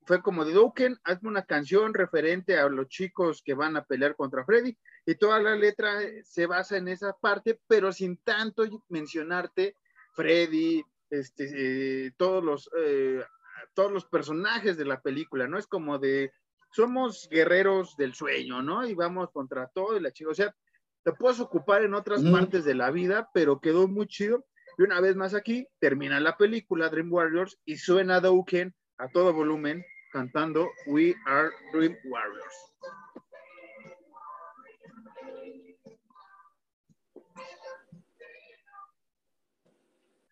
[0.06, 4.14] fue como de Dokken, hazme una canción referente a los chicos que van a pelear
[4.14, 8.64] contra Freddy, y toda la letra eh, se basa en esa parte, pero sin tanto
[8.88, 9.76] mencionarte
[10.14, 13.22] Freddy, este, eh, todos los eh,
[13.74, 15.58] todos los personajes de la película, ¿no?
[15.58, 16.32] Es como de,
[16.72, 18.86] somos guerreros del sueño, ¿no?
[18.86, 20.54] Y vamos contra todo y la chica, o sea,
[21.04, 24.44] te puedes ocupar en otras partes de la vida, pero quedó muy chido.
[24.76, 29.32] Y una vez más aquí, termina la película Dream Warriors y suena Dokken a todo
[29.32, 32.65] volumen cantando We Are Dream Warriors.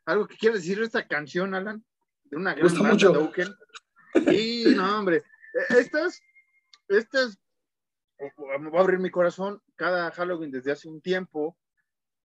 [0.06, 1.84] ¿Algo que quieras decir de esta canción, Alan?
[2.24, 3.12] De una gran banda, mucho.
[3.12, 3.48] Dokken.
[4.28, 5.16] Sí, no, hombre.
[5.18, 6.20] Eh, Estas,
[6.88, 7.38] estas,
[8.36, 11.56] voy a abrir mi corazón, cada Halloween desde hace un tiempo,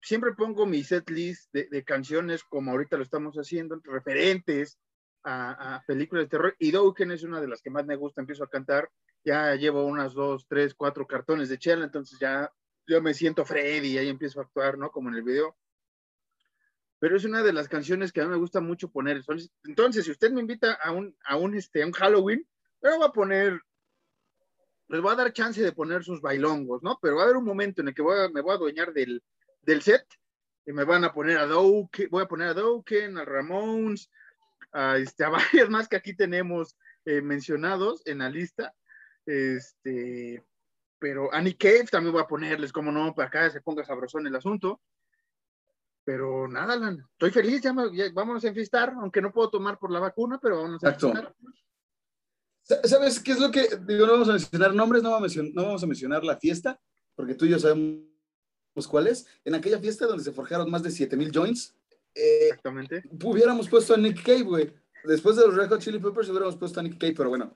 [0.01, 4.79] siempre pongo mi set list de, de canciones como ahorita lo estamos haciendo, referentes
[5.23, 8.21] a, a películas de terror, y Dokken es una de las que más me gusta,
[8.21, 8.89] empiezo a cantar,
[9.23, 12.51] ya llevo unas dos, tres, cuatro cartones de chela, entonces ya,
[12.87, 14.91] yo me siento Freddy, y ahí empiezo a actuar, ¿no?
[14.91, 15.57] Como en el video
[16.99, 19.21] pero es una de las canciones que a mí me gusta mucho poner.
[19.63, 22.45] Entonces, si usted me invita a un, a un, este, a un Halloween,
[22.81, 23.59] yo voy a poner,
[24.89, 26.99] les voy a dar chance de poner sus bailongos, ¿no?
[27.01, 28.91] Pero va a haber un momento en el que voy a- me voy a adueñar
[28.93, 29.23] del,
[29.62, 30.05] del set
[30.65, 34.09] y me van a poner a Dokken, voy a poner a Dokken, a Ramones,
[34.71, 35.29] a, este, a
[35.63, 38.73] varios más que aquí tenemos eh, mencionados en la lista.
[39.25, 40.43] Este,
[40.99, 44.35] pero Annie Cave también voy a ponerles, como no, para acá se ponga sabrosón el
[44.35, 44.81] asunto.
[46.09, 49.77] Pero nada, Alan, estoy feliz, ya, me- ya vamos a enfiestar, aunque no puedo tomar
[49.77, 51.35] por la vacuna, pero vamos a enfiestar.
[52.63, 55.25] Sa- ¿Sabes qué es lo que, digo, no vamos a mencionar nombres, no vamos a
[55.27, 56.79] mencionar, no vamos a mencionar la fiesta,
[57.15, 58.01] porque tú y yo sabemos
[58.89, 59.27] cuál es.
[59.45, 61.75] En aquella fiesta donde se forjaron más de 7000 joints,
[62.15, 63.03] eh, Exactamente.
[63.23, 64.73] hubiéramos puesto a Nick Cave, güey.
[65.03, 67.55] Después de los Red Hot Chili Peppers hubiéramos puesto a Nick Cave, pero bueno.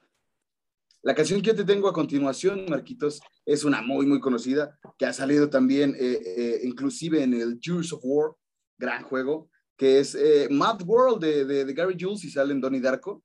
[1.02, 5.08] La canción que yo te tengo a continuación, Marquitos, es una muy, muy conocida, que
[5.08, 8.32] ha salido también, eh, eh, inclusive en el Gears of War,
[8.78, 12.62] gran juego, que es eh, Mad World de, de- de Gary Jules y sale en
[12.62, 13.24] Donnie Darko.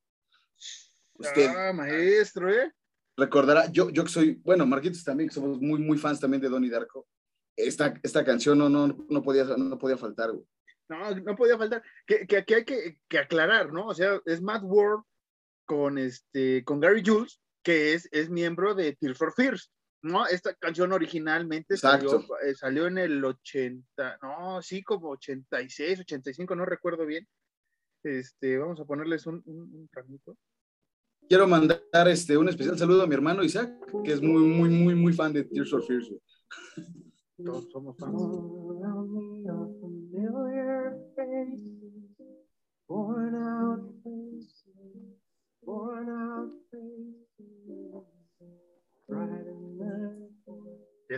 [1.15, 2.73] Usted Ah, maestro, ¿eh?
[3.17, 6.49] recordará, yo, yo que soy, bueno, Marquitos también, que somos muy, muy fans también de
[6.49, 7.07] Donnie Darko.
[7.57, 10.45] Esta, esta canción no, no, no, podía, no podía faltar, güey.
[10.89, 11.83] No, no podía faltar.
[12.07, 13.87] Que, que aquí hay que, que aclarar, ¿no?
[13.89, 15.01] O sea, es Matt Ward
[15.67, 20.27] con, este, con Gary Jules, que es, es miembro de Tears for Fears, ¿no?
[20.27, 26.65] Esta canción originalmente salió, eh, salió en el 80, no, sí, como 86, 85, no
[26.65, 27.27] recuerdo bien.
[28.05, 30.37] Este, vamos a ponerles un, un, un ramito.
[31.29, 33.71] Quiero mandar este, un especial saludo a mi hermano Isaac,
[34.05, 36.11] que es muy, muy, muy, muy fan de Tears for Fears.
[37.37, 38.23] Todos somos fans.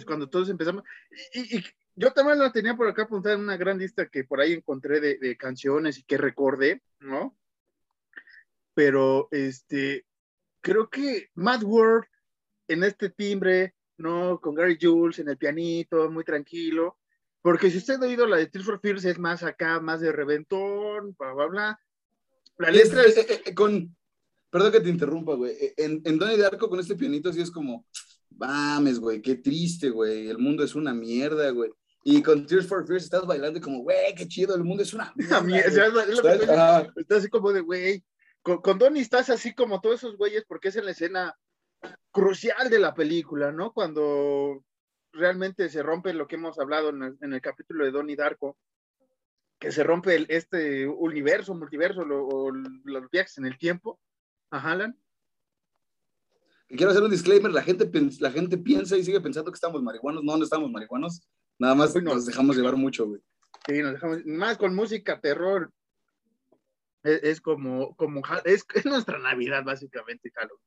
[0.00, 0.82] Es cuando todos empezamos.
[1.34, 1.64] Y, y-
[1.96, 5.00] yo también la tenía por acá apuntada en una gran lista que por ahí encontré
[5.00, 7.36] de, de canciones y que recordé, ¿no?
[8.74, 10.06] Pero este,
[10.60, 12.06] creo que Mad World
[12.68, 14.40] en este timbre, ¿no?
[14.40, 16.96] Con Gary Jules en el pianito, muy tranquilo.
[17.42, 20.12] Porque si usted ha oído la de Tears for Fears, es más acá, más de
[20.12, 21.80] reventón, bla, bla, bla.
[22.58, 23.16] La Y es- letra es.
[23.18, 23.94] eh, eh, con,
[24.50, 25.54] perdón que te interrumpa, güey.
[25.76, 27.84] En, en Donnie Darko con este pianito sí es como,
[28.40, 30.28] mames, güey, qué triste, güey.
[30.28, 31.70] El mundo es una mierda, güey.
[32.02, 34.92] Y con Tears for Fears estás bailando y como, güey, qué chido, el mundo es
[34.94, 36.40] una A mí, o sea, es lo que ¿Sabes?
[36.40, 36.92] estoy- Ajá.
[36.96, 38.02] Estás así como de, güey.
[38.42, 41.36] Con, con Donnie estás así como todos esos güeyes porque es en la escena
[42.10, 43.72] crucial de la película, ¿no?
[43.72, 44.64] Cuando
[45.12, 48.56] realmente se rompe lo que hemos hablado en el, en el capítulo de Donnie Darko,
[49.58, 54.00] que se rompe el- este universo, multiverso, lo- o los viajes en el tiempo.
[54.50, 54.98] Ajá, Alan.
[56.70, 60.22] Quiero hacer un disclaimer, la gente, la gente piensa y sigue pensando que estamos marihuanos,
[60.22, 61.20] no, no estamos marihuanos,
[61.58, 63.20] nada más nos dejamos llevar mucho, güey.
[63.66, 65.72] Sí, nos dejamos, más con música, terror.
[67.02, 70.64] Es, es como, como, es, es nuestra Navidad, básicamente, Halloween.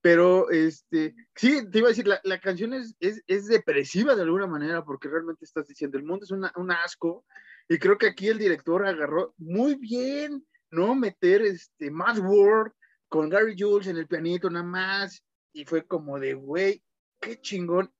[0.00, 4.22] Pero, este, sí, te iba a decir, la, la canción es, es, es depresiva de
[4.22, 7.24] alguna manera, porque realmente estás diciendo, el mundo es una, un asco,
[7.68, 10.94] y creo que aquí el director agarró muy bien, ¿no?
[10.94, 12.72] Meter este, Mad World
[13.08, 15.22] con Gary Jules en el pianito nada más,
[15.54, 16.82] y fue como de, güey,
[17.20, 17.90] qué chingón.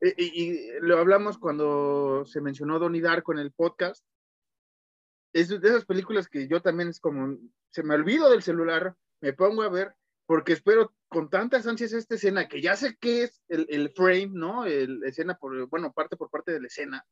[0.00, 4.04] Eh, Y, lo hablamos cuando se mencionó Donnie Darko en el podcast.
[5.32, 7.38] Es de esas películas que yo también es como,
[7.70, 9.94] se me olvido del celular, me pongo a ver,
[10.26, 14.30] porque espero con tantas ansias esta escena, que ya sé que es el, el frame,
[14.32, 14.64] ¿no?
[14.66, 17.04] El, escena por, bueno, parte por parte de la escena,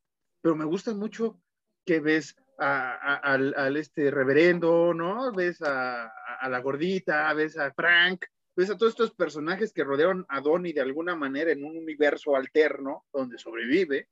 [0.42, 1.40] pero me gusta mucho
[1.84, 5.32] que ves a- al, al este reverendo, ¿no?
[5.32, 6.06] Ves a-
[6.40, 8.24] a la gordita, ves a Frank,
[8.56, 12.34] ves a todos estos personajes que rodearon a Donnie de alguna manera en un universo
[12.36, 14.08] alterno donde sobrevive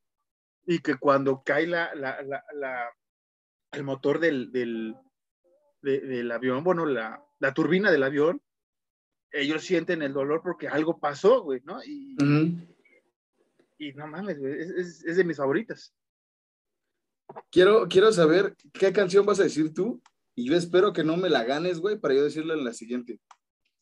[0.66, 2.90] y que cuando cae la, la, la, la-
[3.72, 4.94] el motor del, del,
[5.82, 8.40] de- del avión, bueno, la, la turbina del avión,
[9.32, 11.82] ellos sienten el dolor porque algo pasó, güey, ¿no?
[11.82, 12.14] Y,
[13.78, 15.92] y no mames, güey, es, es- es de mis favoritas.
[17.50, 20.00] Quiero, quiero saber qué canción vas a decir tú
[20.36, 23.18] y yo espero que no me la ganes, güey, para yo decirla en la siguiente.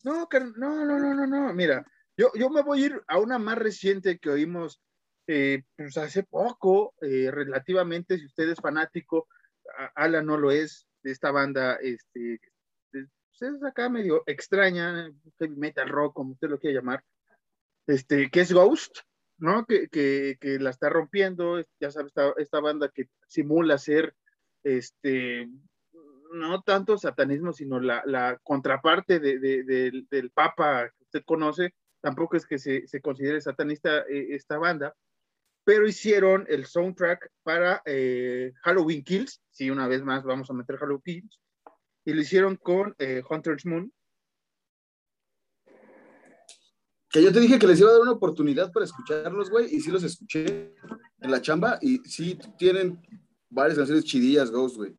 [0.03, 1.55] No, no, no, no, no, no.
[1.55, 1.87] Mira,
[2.17, 4.81] yo, yo me voy a ir a una más reciente que oímos
[5.29, 9.29] eh, pues hace poco, eh, relativamente, si usted es fanático,
[9.79, 12.41] a- Alan no lo es, de esta banda, este,
[12.91, 13.09] pues,
[13.41, 17.05] es acá medio extraña, heavy metal rock, como usted lo quiera llamar,
[17.87, 18.99] este, que es Ghost,
[19.39, 19.65] ¿no?
[19.67, 24.15] Que, que, que la está rompiendo, ya sabes, esta, esta banda que simula ser,
[24.65, 25.49] este,
[26.33, 31.75] no tanto satanismo, sino la, la contraparte de- de- del- del Papa que usted conoce,
[32.01, 34.95] tampoco es que se, se considere satanista eh, esta banda,
[35.65, 40.77] pero hicieron el soundtrack para eh, Halloween Kills, sí, una vez más vamos a meter
[40.77, 41.41] Halloween Kills,
[42.05, 43.93] y lo hicieron con eh, Hunter's Moon.
[47.09, 49.81] Que yo te dije que les iba a dar una oportunidad para escucharlos, güey, y
[49.81, 50.75] sí los escuché
[51.21, 53.01] en la chamba y sí tienen
[53.51, 54.97] varias canciones chidillas, Ghost, güey.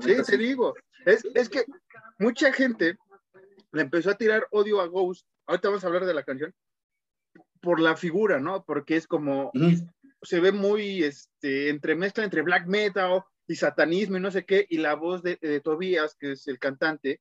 [0.00, 1.64] Sí, te digo, es, es que
[2.18, 2.96] mucha gente
[3.72, 6.52] le empezó a tirar odio a Ghost, ahorita vamos a hablar de la canción,
[7.60, 8.64] por la figura, ¿no?
[8.64, 9.50] Porque es como,
[10.22, 14.78] se ve muy este, entremezcla entre black metal y satanismo y no sé qué, y
[14.78, 17.20] la voz de, de Tobías, que es el cantante,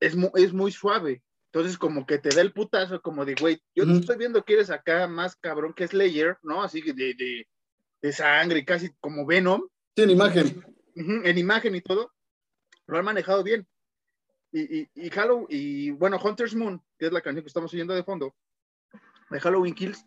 [0.00, 1.22] es, mu- es muy suave.
[1.52, 4.52] Entonces, como que te da el putazo, como de, güey, yo te estoy viendo que
[4.54, 6.62] eres acá más cabrón que Slayer, ¿no?
[6.62, 7.46] Así que de, de,
[8.00, 10.64] de sangre, casi como Venom, en imagen.
[11.00, 12.12] En imagen y todo,
[12.86, 13.66] lo han manejado bien.
[14.52, 17.94] Y, y, y Halloween, y bueno, Hunter's Moon, que es la canción que estamos oyendo
[17.94, 18.34] de fondo,
[19.30, 20.04] de Halloween Kills,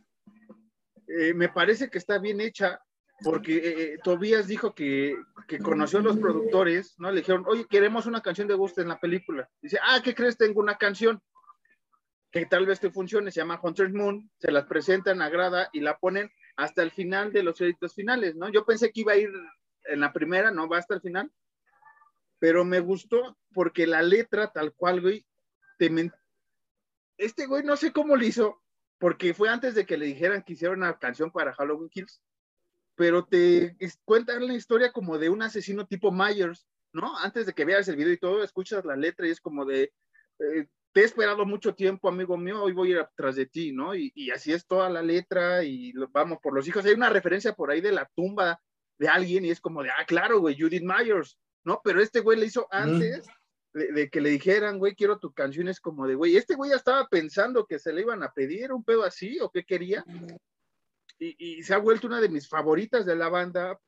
[1.08, 2.80] eh, me parece que está bien hecha
[3.24, 5.16] porque eh, eh, Tobías dijo que,
[5.48, 7.12] que conoció a los productores, ¿no?
[7.12, 9.50] Le dijeron, oye, queremos una canción de gusto en la película.
[9.62, 10.38] Dice, ah, ¿qué crees?
[10.38, 11.22] Tengo una canción
[12.32, 15.98] que tal vez te funcione, se llama Hunter's Moon, se las presentan, agrada y la
[15.98, 18.50] ponen hasta el final de los créditos finales, ¿no?
[18.50, 19.32] Yo pensé que iba a ir
[19.86, 21.32] en la primera, no va hasta el final,
[22.40, 25.26] pero me gustó porque la letra tal cual, güey,
[25.78, 25.90] te
[27.18, 28.62] este güey no sé cómo lo hizo,
[28.98, 32.22] porque fue antes de que le dijeran que hiciera una canción para Halloween Kills,
[32.96, 33.76] pero te
[34.06, 37.18] cuentan la historia como de un asesino tipo Myers, ¿no?
[37.18, 39.94] Antes de que veas el video y todo, escuchas la letra y es como de,
[40.40, 43.72] eh, te he esperado mucho tiempo, amigo mío, hoy voy a ir atrás de ti,
[43.72, 43.96] ¿no?
[43.96, 46.86] Y, y así es toda la letra y vamos por los hijos.
[46.86, 48.62] Hay una referencia por ahí de la tumba
[48.98, 51.82] de alguien y es como de, ah, claro, güey, Judith Myers, ¿no?
[51.84, 53.28] Pero este güey le hizo antes
[53.74, 56.72] de, de que le dijeran, güey, quiero tu canción, es como de, güey, este güey
[56.72, 60.06] ya estaba pensando que se le iban a pedir un pedo así o qué quería.
[61.20, 63.80] Y, y se ha vuelto una de mis favoritas de la banda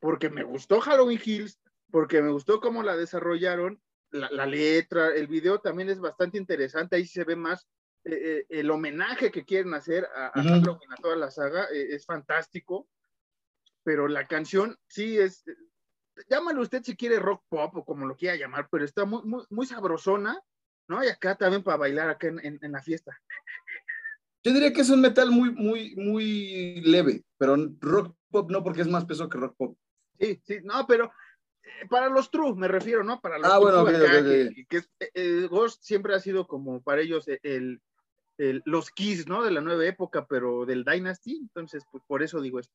[0.00, 3.80] porque me gustó Halloween Hills, porque me gustó cómo la desarrollaron,
[4.10, 7.68] la, la letra, el video también es bastante interesante, ahí se ve más
[8.04, 10.42] eh, eh, el homenaje que quieren hacer a, a.
[10.42, 12.88] Halloween, a toda la saga, eh, es fantástico,
[13.84, 15.44] pero la canción sí es,
[16.28, 19.44] llámalo usted si quiere rock pop o como lo quiera llamar, pero está muy, muy,
[19.50, 20.38] muy sabrosona
[20.88, 21.02] ¿no?
[21.02, 23.16] Y acá también para bailar acá en, en- en la fiesta.
[24.44, 28.82] Yo diría que es un metal muy, muy, muy leve, pero rock pop no, porque
[28.82, 29.78] es más peso que rock pop.
[30.18, 31.12] Sí, sí, no, pero
[31.62, 33.20] eh, para los true me refiero, ¿no?
[33.20, 34.22] Para los Ah, bueno, true ok, acá,
[34.68, 37.82] que- eh, eh, Ghost siempre ha sido como para ellos el, el-
[38.38, 39.44] el- los Kiss, ¿no?
[39.44, 42.74] De la nueva época, pero del Dynasty, entonces, pues por eso digo esto.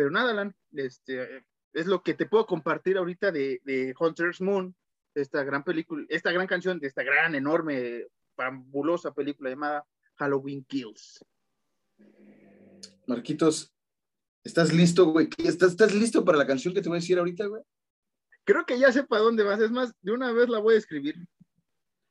[0.00, 1.44] Pero nada, Alan, este,
[1.74, 4.74] es lo que te puedo compartir ahorita de, de Hunter's Moon,
[5.14, 9.84] esta gran película, esta gran canción de esta gran, enorme, fabulosa película llamada
[10.16, 11.22] Halloween Kills.
[13.06, 13.74] Marquitos,
[14.42, 15.28] ¿estás listo, güey?
[15.28, 17.62] ¿Qué- ¿Estás, ¿Estás listo para la canción que te voy a decir ahorita, güey?
[18.44, 20.78] Creo que ya sé para dónde vas, es más, de una vez la voy a
[20.78, 21.16] escribir.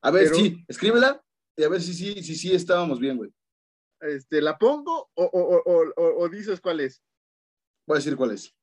[0.03, 1.23] A ver, Pero- sí, escríbela
[1.57, 3.31] y a ver si sí, si, sí estábamos bien, güey.
[4.01, 7.01] Este, ¿La pongo o- o- o- o dices cuál es?
[7.89, 8.55] Voy a decir cuál es.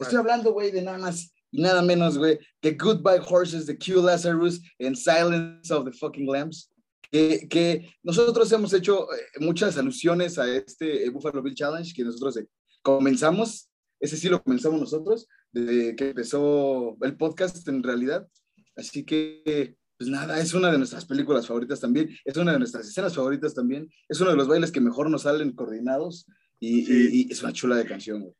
[0.00, 4.02] Estoy hablando, güey, de nada más y nada menos, güey, que Goodbye Horses de Q
[4.02, 6.72] Lazarus en Silence of the Fucking Lambs.
[7.10, 12.02] Que, que nosotros hemos hecho eh, muchas alusiones a este eh, Buffalo Bill Challenge que
[12.02, 12.48] nosotros eh,
[12.82, 13.70] comenzamos.
[14.00, 18.26] Ese sí lo comenzamos nosotros, desde que empezó el podcast en realidad.
[18.74, 22.88] Así que, pues nada, es una de nuestras películas favoritas también, es una de nuestras
[22.88, 26.26] escenas favoritas también, es uno de los bailes que mejor nos salen coordinados
[26.60, 26.92] y, Sí.
[26.92, 28.34] y- y es una chula de canción, güey.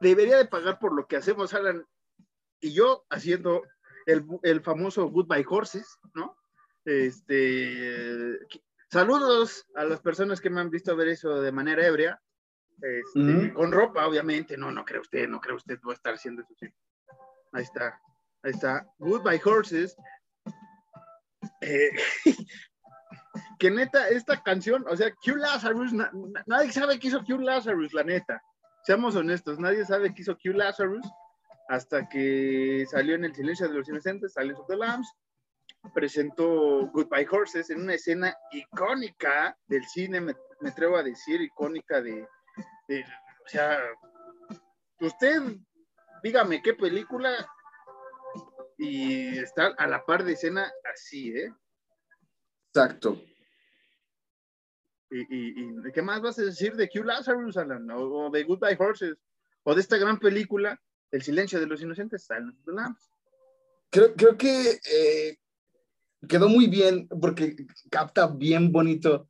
[0.00, 1.84] Debería de pagar por lo que hacemos, Alan.
[2.60, 3.62] Y yo haciendo
[4.06, 6.36] el, el famoso Goodbye Horses, ¿no?
[6.84, 8.38] Este,
[8.90, 12.20] saludos a las personas que me han visto ver eso de manera ebria.
[12.80, 13.52] Este.
[13.52, 14.56] Con ropa, obviamente.
[14.56, 16.54] No, no cree usted, no cree usted, va a estar haciendo eso.
[16.58, 16.66] sí.
[17.52, 18.00] Ahí está,
[18.42, 18.86] ahí está.
[18.98, 19.96] Goodbye Horses.
[21.60, 21.90] Eh,
[23.58, 27.38] que neta, esta canción, o sea, Q Lazarus, na- na- nadie sabe qué hizo Q
[27.38, 28.40] Lazarus, la neta.
[28.84, 31.06] Seamos honestos, nadie sabe qué hizo Q Lazarus
[31.68, 35.12] hasta que salió en El Silencio de los Inocentes, Silence of the Lambs,
[35.94, 42.00] presentó Goodbye Horses en una escena icónica del cine, me, me atrevo a decir, icónica
[42.00, 42.26] de,
[42.88, 43.78] de- o sea,
[45.00, 45.42] usted
[46.22, 47.46] dígame qué película
[48.78, 51.52] y está a la par de escena así, ¿eh?
[52.72, 53.20] Exacto.
[55.10, 57.90] Y, y- ¿qué más vas a decir de Q Lazarus, Alan?
[57.90, 59.16] O, o de Goodbye Horses,
[59.62, 60.80] o de esta gran película,
[61.10, 63.10] El Silencio de los Inocentes, Silence of the Lambs.
[63.90, 65.38] Creo, creo que eh,
[66.28, 67.56] quedó muy bien porque
[67.90, 69.28] capta bien bonito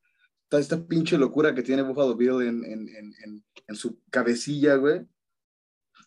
[0.49, 5.03] toda esta pinche locura que tiene Buffalo Bill en, en, en, en, su cabecilla, güey.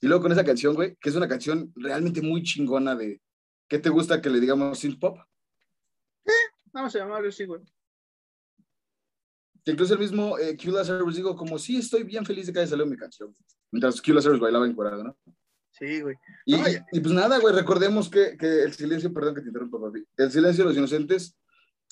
[0.02, 3.22] Y luego con esa canción, güey, que es una canción realmente muy chingona de...
[3.68, 5.20] ¿Qué te gusta que le digamos synth pop?
[6.74, 7.62] Vamos a llamarlo así, güey.
[9.66, 12.68] Incluso el mismo eh, Q Lazarus digo como, sí, estoy bien feliz de que haya
[12.68, 13.36] salido mi canción.
[13.72, 15.18] Mientras Q Lazarus bailaba encuadrado, ¿no?
[15.72, 16.16] Sí, güey.
[16.46, 19.80] Y, No, y pues nada, güey, recordemos que, que el silencio, perdón que te interrumpa,
[19.80, 21.36] papi, el silencio de los inocentes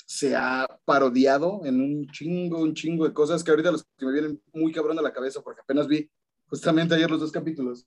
[0.05, 4.13] se ha parodiado en un chingo, un chingo de cosas que ahorita los que me
[4.13, 6.09] vienen muy cabrón a la cabeza porque apenas vi
[6.47, 7.85] justamente ayer los dos capítulos.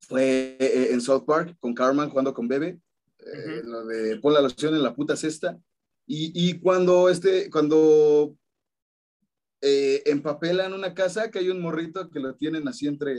[0.00, 2.80] Fue eh, en South Park con Carmen jugando con Bebe,
[3.18, 3.68] eh, Ujú.
[3.68, 5.58] lo de pon la loción en la puta cesta.
[6.06, 8.37] Y, y cuando este, cuando
[9.60, 13.14] eh, empapelan una casa, que hay un morrito que lo tienen así entre,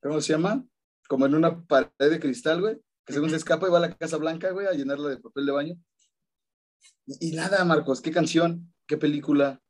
[0.00, 0.64] ¿cómo se llama?
[1.08, 3.96] Como en una pared de cristal, güey, que según se escapa y va a la
[3.96, 5.74] Casa Blanca, güey, a llenarla de papel de baño.
[7.06, 9.60] Y, y nada, Marcos, qué canción, qué película,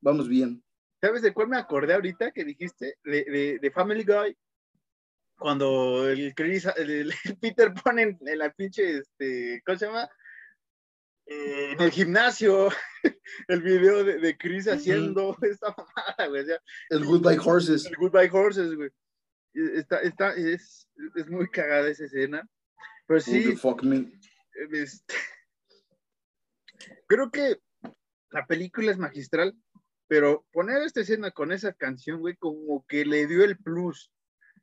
[0.00, 0.62] vamos bien.
[1.00, 2.96] ¿Sabes de cuál me acordé ahorita que dijiste?
[3.04, 4.36] De, de- de Family Guy.
[5.38, 10.10] Cuando el, Chris, el, el Peter pone en, en la pinche, este, ¿cómo se llama?
[11.32, 12.70] Eh, en el gimnasio,
[13.48, 16.42] el video de, de Chris haciendo esta mamada, güey.
[16.42, 17.86] o sea, El Goodbye Horses.
[17.86, 18.90] el Goodbye Horses, güey.
[19.54, 22.48] Está, está, es, es muy cagada esa escena.
[23.06, 24.10] Pero sí, the fuck me.
[24.72, 25.14] este,
[27.06, 27.60] creo que
[28.30, 29.54] la película es magistral,
[30.08, 34.10] pero poner esta escena con esa canción, güey, como que le dio el plus.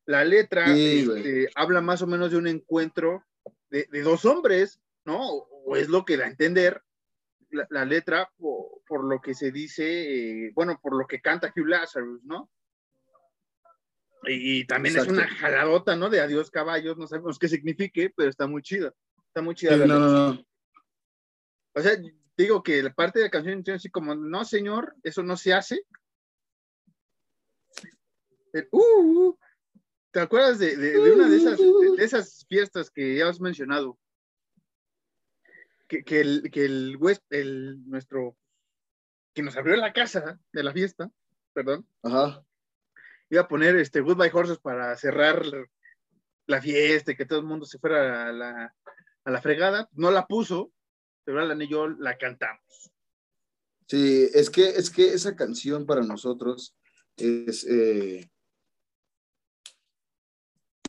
[0.06, 3.24] La letra Sí, este, habla más o menos de un encuentro
[3.70, 5.20] de, de dos hombres, ¿no?
[5.30, 6.84] O es lo que da a entender
[7.50, 11.52] la, la letra por, por lo que se dice, eh, bueno, por lo que canta
[11.56, 12.52] Hugh Lazarus, ¿no?
[14.24, 15.14] Y, también Exacto.
[15.14, 16.10] es una jaladota, ¿no?
[16.10, 18.94] De adiós caballos, no sabemos qué signifique, pero está muy chida.
[19.28, 19.74] Está muy chida.
[19.74, 20.10] Sí, la no, letra.
[20.10, 20.46] no, no.
[21.76, 21.92] O sea,
[22.36, 25.54] digo que la parte de la canción tiene así como, no, señor, eso no se
[25.54, 25.82] hace.
[28.52, 28.80] El, uh,
[29.30, 29.40] uh.
[30.12, 33.98] ¿Te acuerdas de, de- de una de esas, de esas fiestas que ya has mencionado?
[35.88, 36.98] Que, que el, que el,
[37.30, 38.38] el nuestro,
[39.34, 41.10] que nos abrió la casa de la fiesta,
[41.54, 42.44] perdón, Ajá.
[43.30, 45.44] iba a poner este Goodbye Horses para cerrar
[46.46, 48.76] la fiesta y que todo el mundo se fuera a la,
[49.24, 50.72] a la fregada, no la puso,
[51.24, 52.92] pero Alan y yo la cantamos.
[53.88, 56.76] Sí, es que, es que esa canción para nosotros
[57.16, 58.30] es, eh,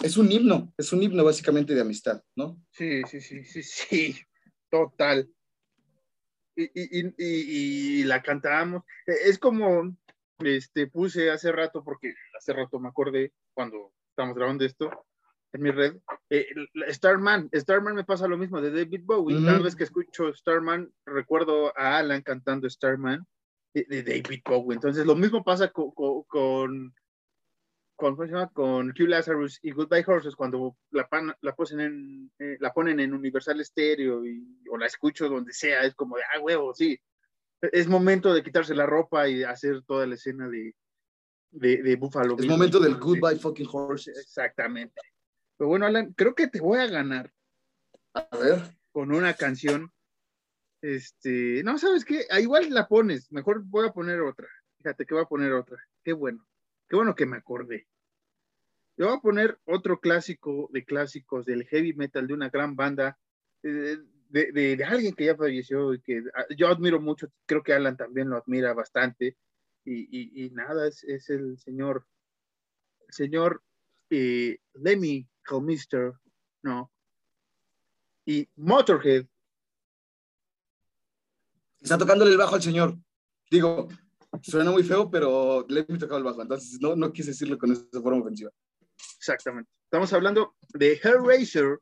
[0.02, 2.60] es un himno, es un himno básicamente de amistad, ¿no?
[2.70, 4.20] Sí, sí, sí, sí, sí,
[4.70, 5.28] total.
[6.56, 7.12] Y, y, y,
[8.00, 8.82] y, la cantábamos.
[9.06, 9.96] E, Es como,
[10.40, 14.90] este, puse hace rato, porque hace rato me acordé cuando estamos grabando esto
[15.52, 15.96] en mi red,
[16.28, 16.46] eh,
[16.90, 19.36] Starman, Starman me pasa lo mismo de David Bowie.
[19.36, 19.46] Ujú.
[19.46, 23.26] Cada vez que escucho Starman, recuerdo a Alan cantando Starman
[23.72, 24.74] de, de David Bowie.
[24.74, 26.94] Entonces, lo mismo pasa co- co- con,
[27.98, 28.16] con,
[28.52, 33.00] con Hugh Lazarus y Goodbye Horses, cuando la, pan- la, posen en, eh, la ponen
[33.00, 36.96] en Universal Stereo y, o la escucho donde sea, es como de, ah, huevo, sí.
[37.60, 40.76] Es momento de quitarse la ropa y hacer toda la escena de,
[41.50, 42.50] de, de Buffalo Es Bill.
[42.50, 44.16] momento del goodbye fucking horses.
[44.16, 45.00] Exactamente.
[45.56, 47.32] Pero bueno, Alan, creo que te voy a ganar
[48.14, 48.60] A ver,
[48.92, 49.92] con una canción.
[50.80, 52.26] Este, no, ¿sabes qué?
[52.30, 54.46] Ah, igual la pones, mejor voy a poner otra.
[54.76, 55.76] Fíjate que voy a poner otra.
[56.04, 56.46] Qué bueno,
[56.88, 57.86] qué bueno que me acordé.
[58.96, 63.18] Yo voy a poner otro clásico de clásicos del heavy metal de una gran banda,
[63.62, 63.98] eh,
[64.30, 68.28] de, alguien que ya falleció y que ah, yo admiro mucho, creo que Alan también
[68.28, 69.36] lo admira bastante.
[69.84, 72.06] Y, nada, es, es el señor,
[73.06, 73.62] el señor
[74.10, 76.12] eh, Lemmy Kilmister,
[76.60, 76.92] ¿no?
[78.26, 79.24] Y Motorhead,
[81.80, 82.98] está tocándole el bajo al señor.
[83.50, 83.88] Digo,
[84.42, 87.72] suena muy feo, pero le he tocado el bajo, entonces no, no quise decirlo con
[87.72, 88.50] esa forma ofensiva.
[89.18, 89.70] Exactamente.
[89.84, 91.78] Estamos hablando de Hellraiser,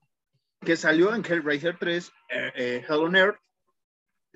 [0.60, 3.38] que salió en Hellraiser 3, eh, eh, Hell on Earth.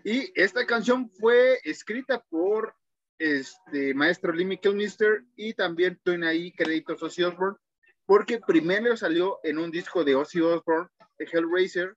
[0.04, 2.74] Y esta canción fue escrita por
[3.18, 7.58] este maestro Lemmy Kilmister y también tiene ahí créditos Ozzy Osbourne,
[8.06, 10.88] porque primero salió en un disco de Ozzy Osbourne,
[11.18, 11.94] Hellraiser,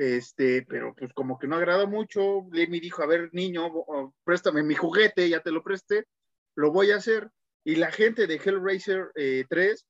[0.00, 2.46] este, pero pues como que no agradó mucho.
[2.52, 6.06] Lemmy dijo, a ver, niño, o- préstame mi juguete, ya te lo presté,
[6.54, 7.30] lo voy a hacer.
[7.64, 9.86] Y la gente de Hellraiser eh, 3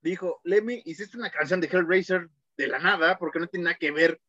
[0.00, 3.92] dijo, Lemmy, hiciste una canción de Hellraiser de la nada, porque no tiene nada que
[3.92, 4.20] ver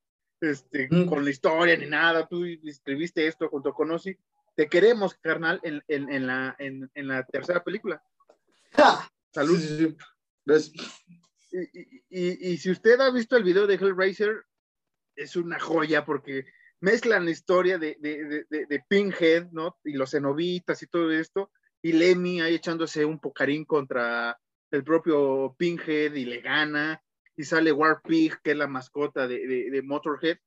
[0.42, 1.08] este, Mm.
[1.08, 4.16] con la historia ni nada, tú escribiste esto junto con Ozzy,
[4.56, 8.02] te queremos, carnal, en, en, en la, en, en la tercera película.
[9.34, 9.58] Salud.
[9.58, 10.72] Sí, sí, sí.
[11.52, 14.46] Y, y- y- y si usted ha visto el video de Hellraiser,
[15.20, 16.46] es una joya porque
[16.82, 19.78] mezclan la historia de, de, de, de- Pinhead, ¿no?
[19.84, 21.52] Y los cenobitas y todo esto,
[21.82, 24.40] y Lemmy ahí echándose un pocarín contra
[24.72, 27.04] el propio Pinhead y le gana,
[27.36, 30.38] y sale War Pig, que es la mascota de, Motorhead.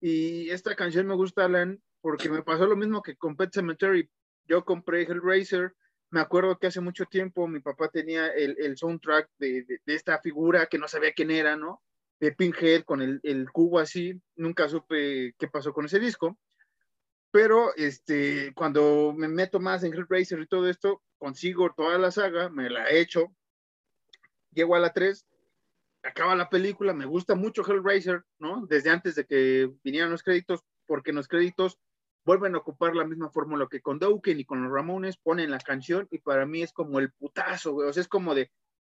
[0.00, 4.08] Y esta canción me gusta, Alan, porque me pasó lo mismo que con Pet Cemetery.
[4.46, 5.74] Yo compré Hellraiser,
[6.10, 10.66] me acuerdo que hace mucho tiempo mi papá tenía el, el soundtrack de esta figura
[10.66, 11.82] que no sabía quién era, ¿no?
[12.20, 16.38] De Pinhead con el, el cubo así, nunca supe qué pasó con ese disco.
[17.30, 22.48] Pero este, cuando me meto más en Hellraiser y todo esto, consigo toda la saga,
[22.48, 23.26] me la echo,
[24.52, 25.26] llego a la 3,
[26.02, 28.66] acaba la película, me gusta mucho Hellraiser, ¿no?
[28.66, 31.78] Desde antes de que vinieran los créditos, porque en los créditos
[32.24, 35.58] vuelven a ocupar la misma fórmula que con Dokken y con los Ramones, ponen la
[35.58, 37.88] canción y para mí es como el putazo, güey.
[37.88, 38.50] O sea, es como de,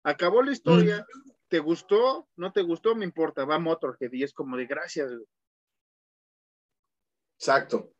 [0.03, 1.05] acabó la historia,
[1.51, 2.29] ¿te gustó?
[2.37, 2.95] ¿No te gustó?
[2.95, 5.25] Me importa, va Motorhead y es como de gracias, güey.
[7.37, 7.93] Exacto.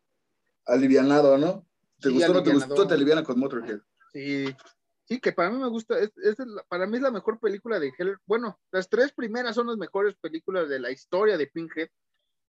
[0.66, 1.68] Alivianado, ¿no?
[2.00, 2.88] ¿Te Sí, gustó o no te gustó?
[2.88, 3.80] Te aliviana con Motorhead.
[4.14, 4.46] Sí,
[5.04, 7.78] sí, que para mí me gusta, es, es la- para mí es la mejor película
[7.78, 8.18] de Hell.
[8.26, 11.90] Bueno, las tres primeras son las mejores películas de la historia de Pinhead.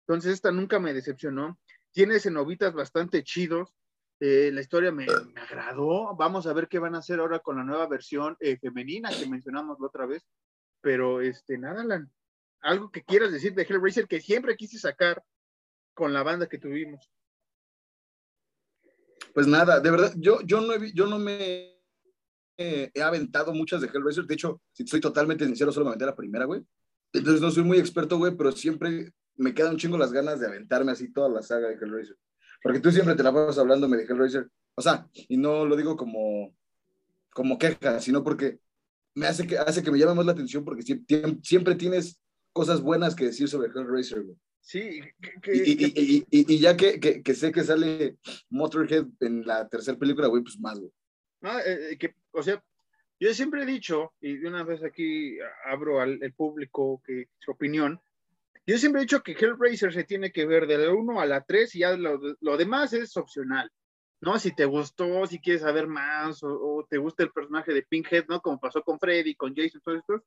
[0.07, 1.59] Entonces esta nunca me decepcionó.
[1.91, 3.75] Tiene cenobitas bastante chidos.
[4.21, 6.15] eh, la historia me, me agradó.
[6.15, 9.27] Vamos a ver qué van a hacer ahora con la nueva versión eh, femenina que
[9.27, 10.25] mencionamos la otra vez.
[10.83, 12.13] Pero este, nada, Alan,
[12.61, 15.23] algo que quieras decir de Hellraiser que siempre quise sacar
[15.95, 17.11] con la banda que tuvimos.
[19.33, 21.73] Pues nada, de verdad, yo, yo, no, he yo no me
[22.59, 24.25] he aventado muchas de Hellraiser.
[24.25, 26.63] De hecho, si soy totalmente sincero, solo me aventé la primera, güey.
[27.13, 30.47] Entonces no soy muy experto, güey, pero siempre me quedan un chingo las ganas de
[30.47, 32.17] aventarme así toda la saga de Hellraiser.
[32.63, 34.49] Porque tú siempre te la vas hablándome de Hellraiser.
[34.75, 36.55] O sea, y no lo digo como,
[37.31, 38.61] como queja, sino porque
[39.15, 40.83] me hace que, hace que me llame más la atención porque
[41.43, 42.21] siempre tienes
[42.53, 44.37] cosas buenas que decir sobre Hellraiser, güey.
[44.61, 48.17] Sí, que- que- Y, ya que, sé que sale
[48.51, 50.91] Motorhead en la tercera película, güey, pues más, güey.
[51.43, 52.63] Ah, eh, eh, que, o sea,
[53.19, 57.51] yo siempre he dicho, y de una vez aquí abro al el público que su
[57.51, 58.01] opinión,
[58.65, 61.43] yo siempre he dicho que Hellraiser se tiene que ver de la 1 a la
[61.43, 63.69] 3 y ya lo, lo demás es opcional,
[64.23, 64.39] ¿no?
[64.39, 68.41] Si te gustó, si quieres saber más o, te gusta el personaje de Pinhead, ¿no?
[68.41, 70.25] Como pasó con Freddy, con Jason, todo esto.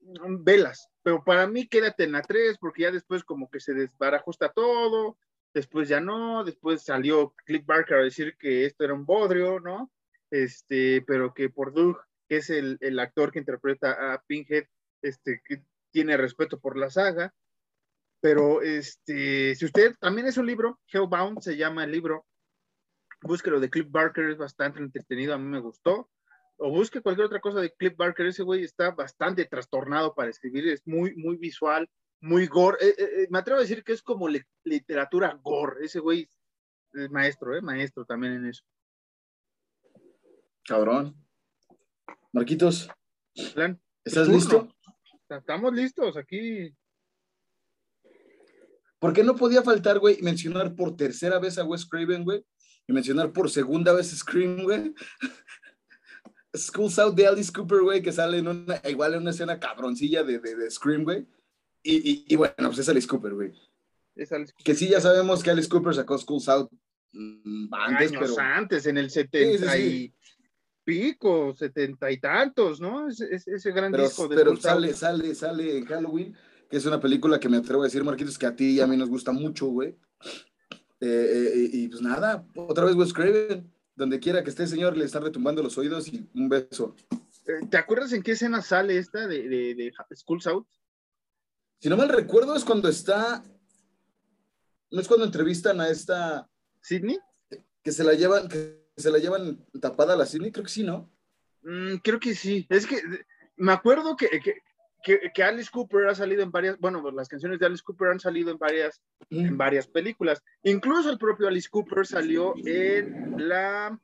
[0.00, 3.72] mm, velas, pero para mí quédate en la 3 porque ya después como que se
[3.72, 5.18] desbarajusta todo,
[5.54, 9.90] después ya no, después salió Click Barker a decir que esto era un bodrio, ¿no?
[10.30, 11.98] Este, pero que por Doug,
[12.28, 14.66] que es el, el actor que interpreta a Pinhead,
[15.00, 17.32] este, que tiene respeto por la saga,
[18.20, 22.26] pero este, si usted también es un libro, Hellbound se llama el libro,
[23.24, 26.10] búsquelo de Cliff Barker, es bastante entretenido, a mí me gustó.
[26.56, 30.68] O busque cualquier otra cosa de Cliff Barker, ese güey está bastante trastornado para escribir,
[30.68, 32.78] es muy, muy visual, muy gore.
[32.80, 36.28] Eh, eh, eh, me atrevo a decir que es como li- literatura gore, ese güey
[36.92, 37.60] es maestro, ¿eh?
[37.60, 38.62] maestro también en eso.
[40.66, 41.16] Cabrón.
[42.32, 42.88] Marquitos,
[43.54, 44.68] Plan, ¿estás listo?
[45.28, 46.74] Estamos listos aquí.
[48.98, 52.44] ¿Por qué no podía faltar, güey, mencionar por tercera vez a Wes Craven, güey?
[52.86, 54.94] Y mencionar por segunda vez Scream, güey.
[56.56, 60.22] Schools Out de Alice Cooper, güey, que sale en una, igual en una escena cabroncilla
[60.22, 61.26] de, de, de Scream, güey.
[61.82, 63.52] Y, y, y bueno, pues es Alice Cooper, güey.
[64.14, 66.70] Es Alice Que sí, ya sabemos que Alice Cooper sacó Schools Out
[67.12, 68.40] mm, antes, años pero...
[68.40, 69.82] antes, en el 70 sí, sí.
[69.82, 70.14] y
[70.84, 73.08] pico, setenta y tantos, ¿no?
[73.08, 74.96] Ese, ese- ese gran Pero, disco de pero sale, Out.
[74.96, 76.36] sale, sale en Halloween,
[76.70, 78.86] que es una película que me atrevo a decir, Marquitos, que a ti y a
[78.86, 79.96] mí nos gusta mucho, güey.
[81.06, 85.04] Eh, eh, y pues nada, otra vez Wes Craven, donde quiera que esté, señor, le
[85.04, 86.96] están retumbando los oídos y un beso.
[87.46, 90.66] Eh, ¿Te acuerdas en qué escena sale esta de, de, de Schools Out?
[91.78, 93.44] Si no mal recuerdo, es cuando está,
[94.90, 96.48] no es cuando entrevistan a esta,
[96.80, 97.18] ¿Sidney?
[97.82, 100.84] que se la llevan, que se la llevan tapada a la Sidney, creo que sí,
[100.84, 101.12] ¿no?
[101.64, 102.66] Mm, creo que sí.
[102.70, 103.02] Es que
[103.56, 104.54] me acuerdo que, que,
[105.04, 108.08] que, que Alice Cooper ha salido en varias, bueno, pues, las canciones de Alice Cooper
[108.08, 109.00] han salido en varias,
[109.30, 110.42] en varias películas.
[110.62, 113.96] Incluso el propio Alice Cooper salió en la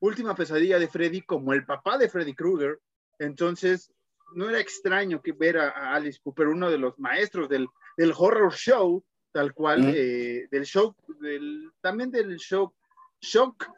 [0.00, 2.78] última pesadilla de Freddy como el papá de Freddy Krueger.
[3.18, 3.92] Entonces,
[4.34, 7.66] no era extraño que ver a, a Alice Cooper, uno de los maestros del,
[7.96, 9.90] del horror show, tal cual, Ujú.
[9.94, 12.72] eh, del show, del, también del show,
[13.20, 13.68] Shock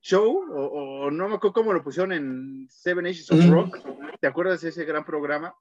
[0.00, 3.52] Show, o, o no me acuerdo cómo lo pusieron en Seven Ages of Ujú.
[3.52, 3.78] Rock.
[4.20, 5.54] ¿Te acuerdas de ese gran programa?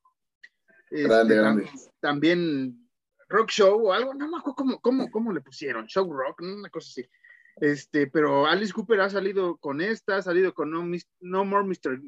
[0.92, 1.70] Este, Grande, tam- grande.
[2.00, 2.89] También
[3.30, 6.70] Rock Show o algo, no me acuerdo cómo, cómo, cómo le pusieron, Show Rock, una
[6.70, 7.10] cosa así.
[7.58, 11.66] Este, pero Alice Cooper ha salido con esta, ha salido con No, Mis- No More
[11.68, 12.00] Mr.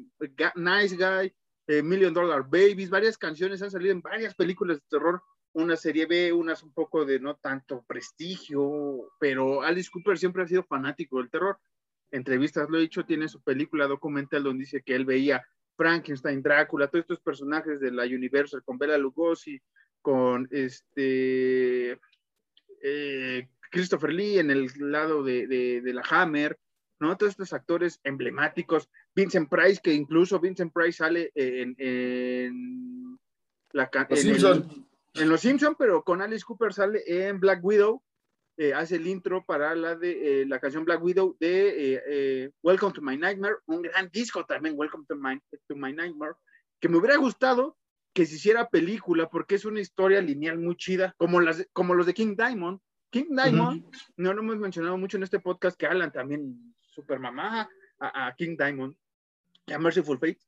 [0.56, 1.34] Nice Guy,
[1.66, 5.22] eh, Million Dollar Babies, varias canciones han salido en varias películas de terror,
[5.52, 10.48] una serie B, unas un poco de no tanto prestigio, pero Alice Cooper siempre ha
[10.48, 11.58] sido fanático del terror.
[12.10, 15.44] Entrevistas lo he dicho, tiene su película documental donde dice que él veía
[15.76, 19.60] Frankenstein, Drácula, todos estos personajes de la Universal con Bela Lugosi,
[20.00, 21.98] con este
[22.82, 26.58] eh, Christopher Lee en el lado de, de, de la Hammer,
[27.00, 27.16] ¿no?
[27.16, 33.18] Todos estos actores emblemáticos, Vincent Price, que incluso Vincent Price sale en, en
[33.72, 38.02] la Los en en Los Simpson, pero con Alice Cooper sale en Black Widow,
[38.56, 42.50] eh, hace el intro para la de eh, la canción Black Widow de eh, eh,
[42.62, 45.38] Welcome to My Nightmare, un gran disco también, Welcome to My,
[45.68, 46.34] to My Nightmare,
[46.80, 47.76] que me hubiera gustado
[48.12, 52.06] que se hiciera película porque es una historia lineal muy chida, como, las, como los
[52.06, 52.78] de King Diamond.
[53.10, 53.84] King Diamond,
[54.16, 58.34] no lo hemos mencionado mucho en este podcast, que Alan también super mamá a, a
[58.34, 58.96] King Diamond,
[59.72, 60.38] a Merciful Fate,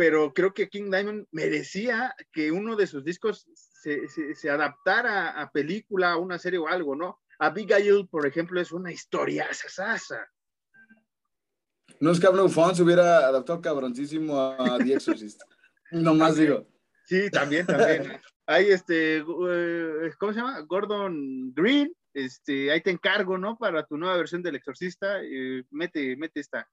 [0.00, 5.38] pero creo que King Diamond merecía que uno de sus discos se, se, se adaptara
[5.38, 7.20] a película, a una serie o algo, ¿no?
[7.38, 10.26] Abigail, por ejemplo, es una historia sasasa.
[12.00, 15.42] No es que Abner Fons hubiera adaptado cabroncísimo a The Exorcist.
[15.92, 16.66] No más digo.
[17.04, 18.22] Sí, también, también.
[18.46, 20.60] Hay este, eh, ¿cómo se llama?
[20.62, 23.58] Gordon Green, este, ahí te encargo, ¿no?
[23.58, 26.66] Para tu nueva versión del Exorcista, eh, mete, mete esta,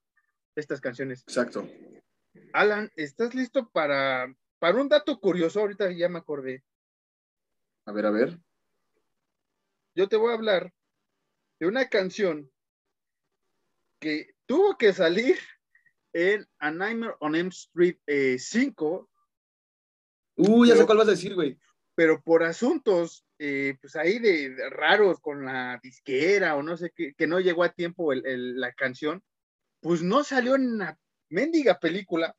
[0.55, 1.23] estas canciones.
[1.27, 1.67] Exacto.
[2.53, 5.59] Alan, ¿estás listo para, para un dato curioso?
[5.59, 6.63] Ahorita ya me acordé.
[7.85, 8.39] A ver, a ver.
[9.95, 10.73] Yo te voy a hablar
[11.59, 12.51] de una canción
[13.99, 15.37] que tuvo que salir
[16.13, 19.09] en A Nightmare on Elm Street eh, 5,
[20.39, 21.57] Uh, ya sé cuál vas a decir, güey.
[21.95, 26.91] pero por asuntos, eh, pues ahí de, de raros con la disquera o no sé
[26.95, 29.23] qué, que no llegó a tiempo el- el- la canción,
[29.81, 30.99] pues no salió en la
[31.29, 32.35] mendiga película,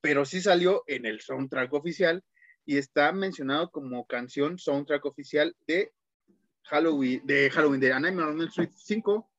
[0.00, 2.22] pero sí salió en el soundtrack oficial
[2.64, 5.92] y está mencionado como canción soundtrack oficial de
[6.64, 9.30] Halloween, de Halloween, de A Nightmare on Street 5.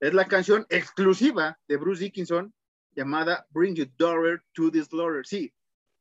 [0.00, 2.52] Es la canción exclusiva de Bruce Dickinson
[2.94, 5.26] llamada Bring Your Daughter to the Slaughter.
[5.26, 5.52] Sí,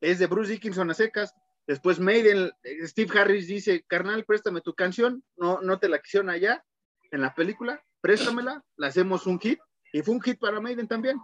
[0.01, 1.33] es de Bruce Dickinson a secas.
[1.65, 6.29] Después Maiden, eh, Steve Harris dice, carnal, préstame tu canción, no, no te la quisieron
[6.29, 6.63] allá
[7.11, 9.59] en la película, préstamela, la hacemos un hit,
[9.93, 11.17] y fue un hit para Maiden también.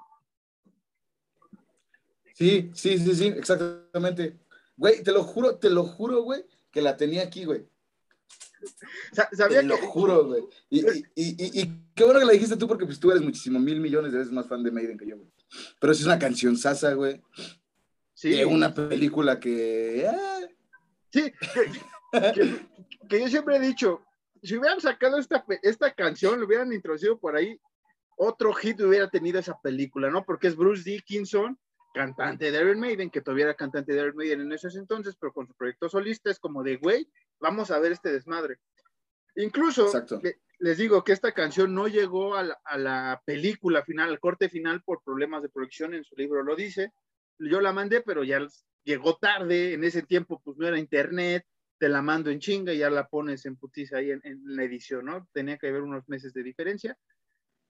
[2.33, 4.37] Sí, sí, sí, sí, exactamente.
[4.77, 7.65] Güey, te lo juro, te lo juro, güey, que la tenía aquí, güey.
[9.33, 10.43] Sabía Te lo juro, güey.
[10.69, 13.79] Y, y, y, qué bueno que la dijiste tú, porque pues tú eres muchísimo mil
[13.79, 15.29] millones de veces más fan de Maiden que yo, güey.
[15.79, 17.21] Pero sí es una canción sasa, güey.
[18.13, 20.07] sí, De una película que.
[20.09, 20.39] ah,
[21.11, 21.31] sí,
[22.11, 22.69] que, que-
[23.09, 24.03] que yo siempre he dicho,
[24.43, 27.59] si hubieran sacado esta, esta canción, lo hubieran introducido por ahí,
[28.17, 30.23] otro hit hubiera tenido esa película, ¿no?
[30.25, 31.57] Porque es Bruce Dickinson,
[32.05, 35.33] cantante de Iron Maiden, que todavía era cantante de Iron Maiden en esos entonces, pero
[35.33, 37.07] con su proyecto solista es como de, güey,
[37.39, 38.57] vamos a ver este desmadre.
[39.35, 39.89] Incluso,
[40.21, 44.19] le- les digo que esta canción no llegó a la, a la película final, al
[44.19, 46.91] corte final, por problemas de producción, en su libro lo dice.
[47.37, 48.45] Yo la mandé, pero ya
[48.83, 51.45] llegó tarde, en ese tiempo pues no era internet,
[51.77, 54.63] te la mando en chinga y ya la pones en putiza ahí en, en la
[54.63, 55.27] edición, ¿no?
[55.33, 56.97] Tenía que haber unos meses de diferencia.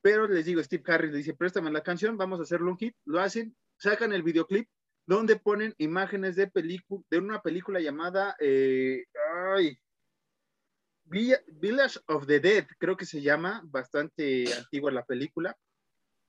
[0.01, 2.95] Pero les digo, Steve Harris le dice, préstame la canción, vamos a hacerlo un hit.
[3.05, 4.69] Lo hacen, sacan el videoclip
[5.05, 9.05] donde ponen imágenes de película, de una película llamada, eh,
[9.55, 9.79] ay,
[11.05, 15.57] Villa- Village of the Dead, creo que se llama, bastante antigua la película.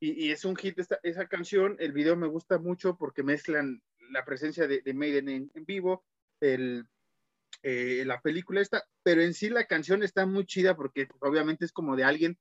[0.02, 3.82] Y, es un hit esta, esa canción, el video me gusta mucho porque mezclan
[4.12, 6.06] la presencia de, de Maiden en, vivo,
[6.40, 6.86] el,
[7.62, 11.72] eh, la película está, pero en sí la canción está muy chida porque obviamente es
[11.72, 12.38] como de alguien,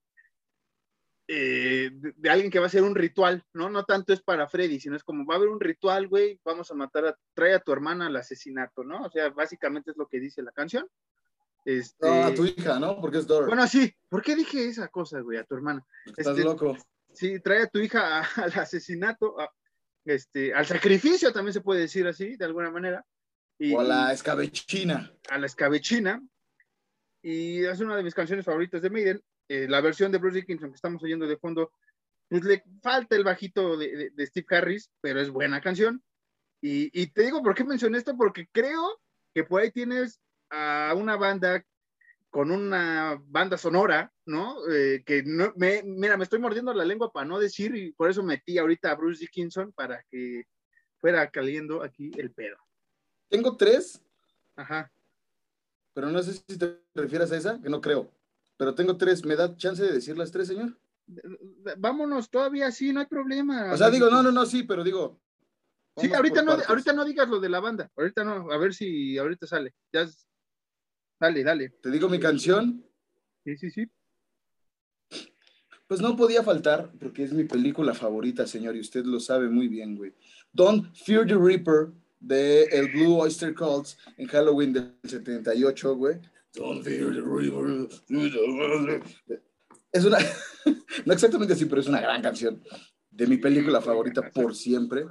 [1.31, 3.69] eh, de, de alguien que va a hacer un ritual, ¿no?
[3.69, 6.71] No tanto es para Freddy, sino es como va a haber un ritual, güey, vamos
[6.71, 9.03] a matar a, trae a tu hermana al asesinato, ¿no?
[9.03, 10.87] O sea, básicamente es lo que dice la canción.
[11.65, 12.99] Este, No, a tu hija, ¿no?
[12.99, 13.45] Porque es Dora.
[13.45, 15.85] bueno, sí, ¿por qué dije esa cosa, güey, a tu hermana?
[16.05, 16.75] Estás este- loco.
[17.13, 19.51] Sí, trae a tu hija a- al asesinato, a-
[20.05, 23.05] este, al sacrificio, también se puede decir así, de alguna manera.
[23.59, 25.13] Y, O a la escabechina.
[25.29, 26.23] a la escabechina.
[27.21, 29.21] Y es una de mis canciones favoritas de Maiden.
[29.49, 31.71] Eh, la versión de Bruce Dickinson que estamos oyendo de fondo,
[32.29, 36.01] pues le falta el bajito de, de- de Steve Harris, pero es buena canción.
[36.61, 39.01] Y, y te digo por qué mencioné esto, porque creo
[39.33, 40.19] que por ahí tienes
[40.51, 41.65] a una banda
[42.29, 44.55] con una banda sonora, ¿no?
[44.71, 48.07] Eh, que no, me, mira, me estoy mordiendo la lengua para no decir, y por
[48.09, 50.43] eso metí ahorita a Bruce Dickinson para que
[50.97, 52.57] fuera caliendo aquí el pedo.
[53.29, 53.99] Tengo tres,
[54.55, 54.91] Ajá.
[55.93, 58.11] pero no sé si te refieres a esa, que no creo.
[58.59, 59.23] Pero tengo tres.
[59.23, 60.77] ¿Me da chance de decir las tres, señor?
[61.77, 63.71] Vámonos todavía sí, no hay problema.
[63.71, 65.21] O sea, digo, no, no, no, sí, pero digo.
[65.95, 66.69] Sí, ahorita no, partes.
[66.69, 67.89] ahorita no digas lo de la banda.
[67.95, 69.73] Ahorita no, a ver si ahorita sale.
[69.93, 70.05] Ya
[71.21, 71.69] Dale, dale.
[71.81, 72.83] Te digo mi canción.
[73.45, 73.89] Sí, sí, sí.
[75.87, 79.69] Pues no podía faltar, porque es mi película favorita, señor, y usted lo sabe muy
[79.69, 80.13] bien, güey.
[80.51, 86.19] Don't Fear the Reaper, de el Blue Oyster Cults, en Halloween del 78, güey.
[89.91, 90.17] Es una,
[91.05, 92.63] no exactamente así, pero es una gran canción.
[93.09, 95.05] De mi película favorita por siempre.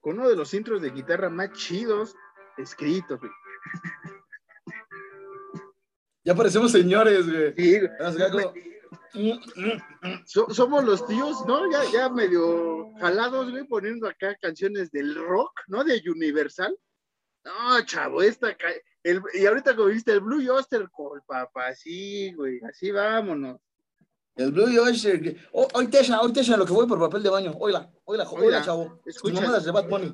[0.00, 2.14] Con uno de los intros de guitarra más chidos
[2.58, 3.32] escritos, güey.
[6.24, 7.54] Ya parecemos señores, güey.
[7.54, 8.54] Sí, acá como-
[10.26, 11.70] so- somos los tíos, ¿no?
[11.70, 15.84] Ya, ya medio jalados, güey, poniendo acá canciones del rock, ¿no?
[15.84, 16.76] De Universal.
[17.44, 18.56] No, chavo, esta.
[19.04, 23.60] El- y ahorita como viste el Blue Oyster Cult, papá, así, güey, así vámonos.
[24.36, 25.36] El Blue Oyster.
[25.52, 27.52] Oh, hoy Tesha, hoy Tesha, lo que voy por papel de baño.
[27.60, 29.00] Oila, oila, oila, Oila, chavo.
[29.06, 29.34] escucha.
[29.40, 30.12] Mamadas de Bad Bunny.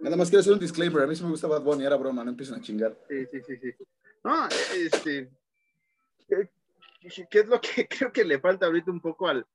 [0.00, 1.02] Nada más quiero hacer un disclaimer.
[1.02, 2.96] A mí sí me gusta Bad Bunny, era broma, no empiecen a chingar.
[3.08, 3.74] Sí, sí, sí, sí.
[4.22, 5.30] No, este.
[6.28, 6.50] ¿Qué,
[7.30, 9.46] qué es lo que creo que le falta ahorita un poco al,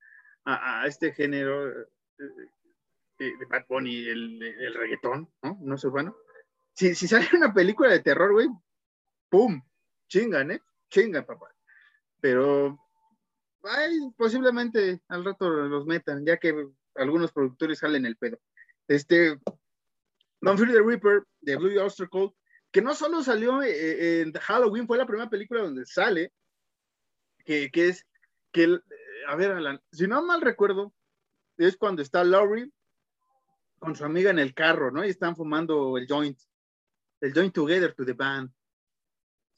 [0.53, 1.85] a, este género eh,
[3.19, 5.57] eh, de Bad Bunny, el, el reggaetón, ¿no?
[5.61, 6.15] No es urbano.
[6.73, 8.47] Si, si sale una película de terror, güey,
[9.29, 9.61] ¡pum!
[10.07, 10.61] Chingan, ¿eh?
[10.89, 11.53] Chingan, papá.
[12.21, 12.79] Pero,
[13.63, 18.39] ay, posiblemente al rato los metan, ya que algunos productores salen el pedo.
[18.87, 19.39] Este,
[20.41, 22.33] Don't Fear the Reaper, de Blue Oyster Cult,
[22.71, 26.31] que no solo salió eh, en Halloween, fue la primera película donde sale,
[27.45, 28.05] que, que es,
[28.51, 28.79] que,
[29.29, 30.91] a ver, Alan, si no mal recuerdo,
[31.57, 32.71] es cuando está Laurie
[33.77, 35.05] con su amiga en el carro, ¿no?
[35.05, 36.37] Y están fumando el joint,
[37.21, 38.51] el joint together to the band,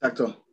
[0.02, 0.46] Exacto.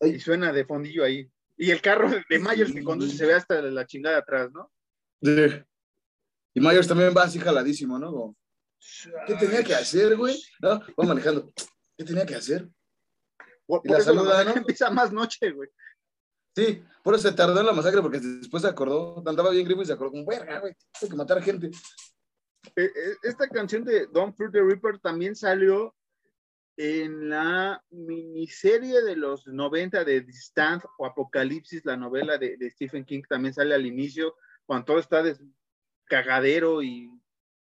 [0.00, 1.30] y suena de fondillo ahí.
[1.56, 4.72] Y el carro de Myers que conduce se ve hasta la chingada atrás, ¿no?
[5.22, 5.62] Sí.
[6.54, 8.10] Y Myers también va así jaladísimo, ¿no?
[8.10, 8.36] Como,
[9.28, 10.36] ¿Qué tenía que hacer, güey?
[10.60, 11.52] No, va manejando.
[11.96, 12.68] ¿Qué tenía que hacer?
[13.64, 14.54] Por, Y por la saluda, ¿no?
[14.56, 15.70] empieza más noche, güey.
[16.56, 19.82] Sí, por eso se tardó en la masacre, porque después se acordó, andaba bien grifo
[19.82, 21.66] y se acordó, como, verga, güey, hay que matar gente.
[22.74, 25.94] Eh, eh, Esta canción de Don't Fear the Reaper también salió
[26.78, 33.04] en la miniserie de los 90 de The Stand o Apocalipsis, la novela de, Stephen
[33.04, 34.34] King, también sale al inicio,
[34.64, 35.22] cuando todo está
[36.06, 37.10] cagadero y,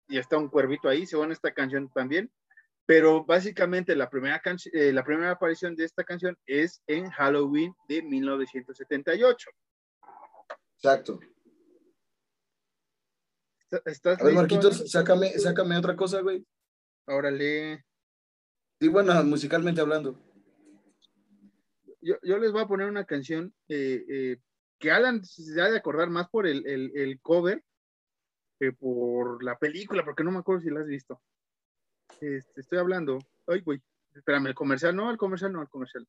[0.08, 2.32] y está un cuervito ahí, según esta canción también.
[2.86, 4.42] Pero básicamente la primera,
[4.74, 9.50] eh, la primera aparición de esta canción es en Halloween de 1978.
[10.78, 11.20] Exacto.
[13.72, 16.46] ¿Está- ¿Estás A ver, Marquitos, sácame, sácame otra cosa, güey.
[17.08, 17.86] Órale.
[18.80, 20.20] Y bueno, musicalmente hablando.
[22.02, 24.38] yo, yo les voy a poner una canción eh, eh,
[24.78, 27.64] que Alan se ha de acordar más por el, el- el cover
[28.60, 31.22] que por la película, porque no me acuerdo si la has visto.
[32.22, 33.20] Este, estoy hablando.
[33.48, 33.82] Ay, güey.
[34.16, 36.08] Espérame, el comercial, no, el comercial, no, el comercial.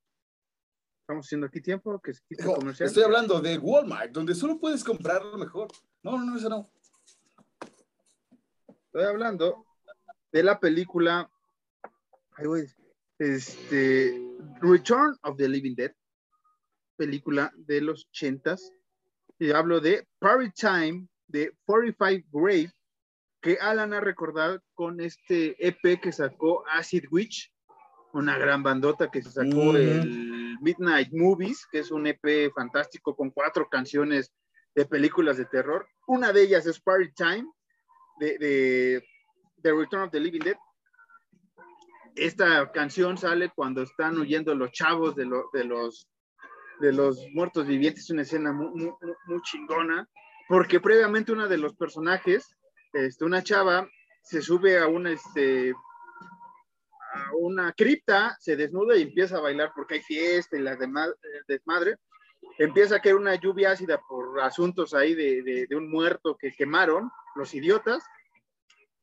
[1.01, 2.87] Estamos haciendo aquí tiempo, que se quite el comercial.
[2.87, 5.69] estoy hablando de Walmart, donde solo puedes comprar lo mejor.
[6.03, 6.71] No, no, no, eso no.
[8.69, 9.67] Estoy hablando
[10.33, 11.31] de la película.
[12.37, 12.67] Ay, güey.
[13.19, 14.21] Este.
[14.61, 15.93] Return of the Living Dead.
[16.97, 18.73] Película de los ochentas.
[19.39, 22.71] Y hablo de Party Time de 45 Grave.
[23.45, 27.53] Que Alan ha recordado con este EP que sacó Acid Witch.
[28.15, 29.77] Una gran bandota que se sacó Ujú.
[29.77, 34.33] el Midnight Movies, que es un EP fantástico con cuatro canciones
[34.75, 35.87] de películas de terror.
[36.07, 37.45] Una de ellas es Party Time
[38.19, 39.05] de, de
[39.61, 40.57] The Return of the Living Dead.
[42.17, 46.09] Esta canción sale cuando están huyendo los chavos de, lo- de los,
[46.81, 48.05] de los muertos vivientes.
[48.05, 48.71] Es una escena muy,
[49.27, 50.09] muy, chingona,
[50.49, 52.57] porque previamente una de los personajes,
[52.95, 53.89] este, una chava,
[54.23, 55.75] se sube a una, este,
[57.13, 61.15] a una cripta, se desnuda y empieza a bailar porque hay fiesta y la el
[61.47, 61.97] desmadre.
[62.59, 67.55] Empieza a caer una lluvia ácida por asuntos ahí de, un muerto que quemaron los
[67.55, 68.05] idiotas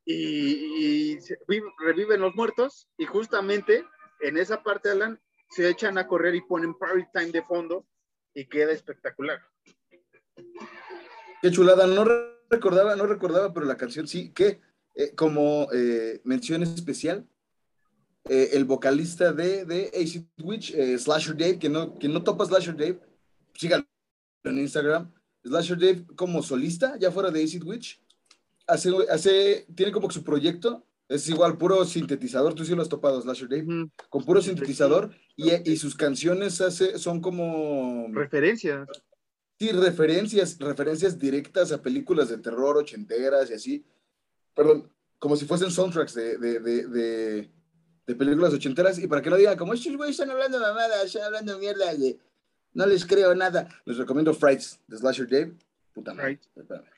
[0.05, 1.19] y, y
[1.79, 3.85] reviven los muertos y justamente
[4.21, 5.19] en esa parte, Alan,
[5.49, 7.85] se echan a correr y ponen Party Time de fondo
[8.33, 9.41] y queda espectacular.
[11.41, 12.05] Qué chulada, no
[12.51, 14.59] recordaba, no recordaba, pero la canción sí, que
[14.95, 17.25] eh, como eh, mención especial,
[18.29, 22.75] eh, el vocalista de, de Acid Witch, Slasher Dave, que no, que no topa Slasher
[22.75, 22.99] Dave,
[23.55, 23.87] síganlo
[24.43, 25.11] en Instagram.
[25.43, 27.99] Slasher Dave como solista, ya fuera de Acid Witch,
[28.67, 32.89] hace, hace, tiene como que su proyecto, es igual, puro sintetizador, tú sí lo has
[32.89, 38.07] topado, Slasher Dave, con puro sintetizador, y, y sus canciones hace, son como...
[38.11, 38.87] Referencias.
[39.61, 43.85] Sí, referencias, referencias directas a películas de terror ochenteras y así.
[44.55, 47.51] Perdón, como si fuesen soundtracks de, de, de, de,
[48.07, 48.97] de películas ochenteras.
[48.97, 52.17] Y para que no digan, como estos güeyes están hablando mamadas, están hablando mierda, de,
[52.73, 53.69] no les creo nada.
[53.85, 55.53] Les recomiendo Frights de Slasher Dave.
[55.93, 56.39] Puta madre.
[56.55, 56.89] Frights.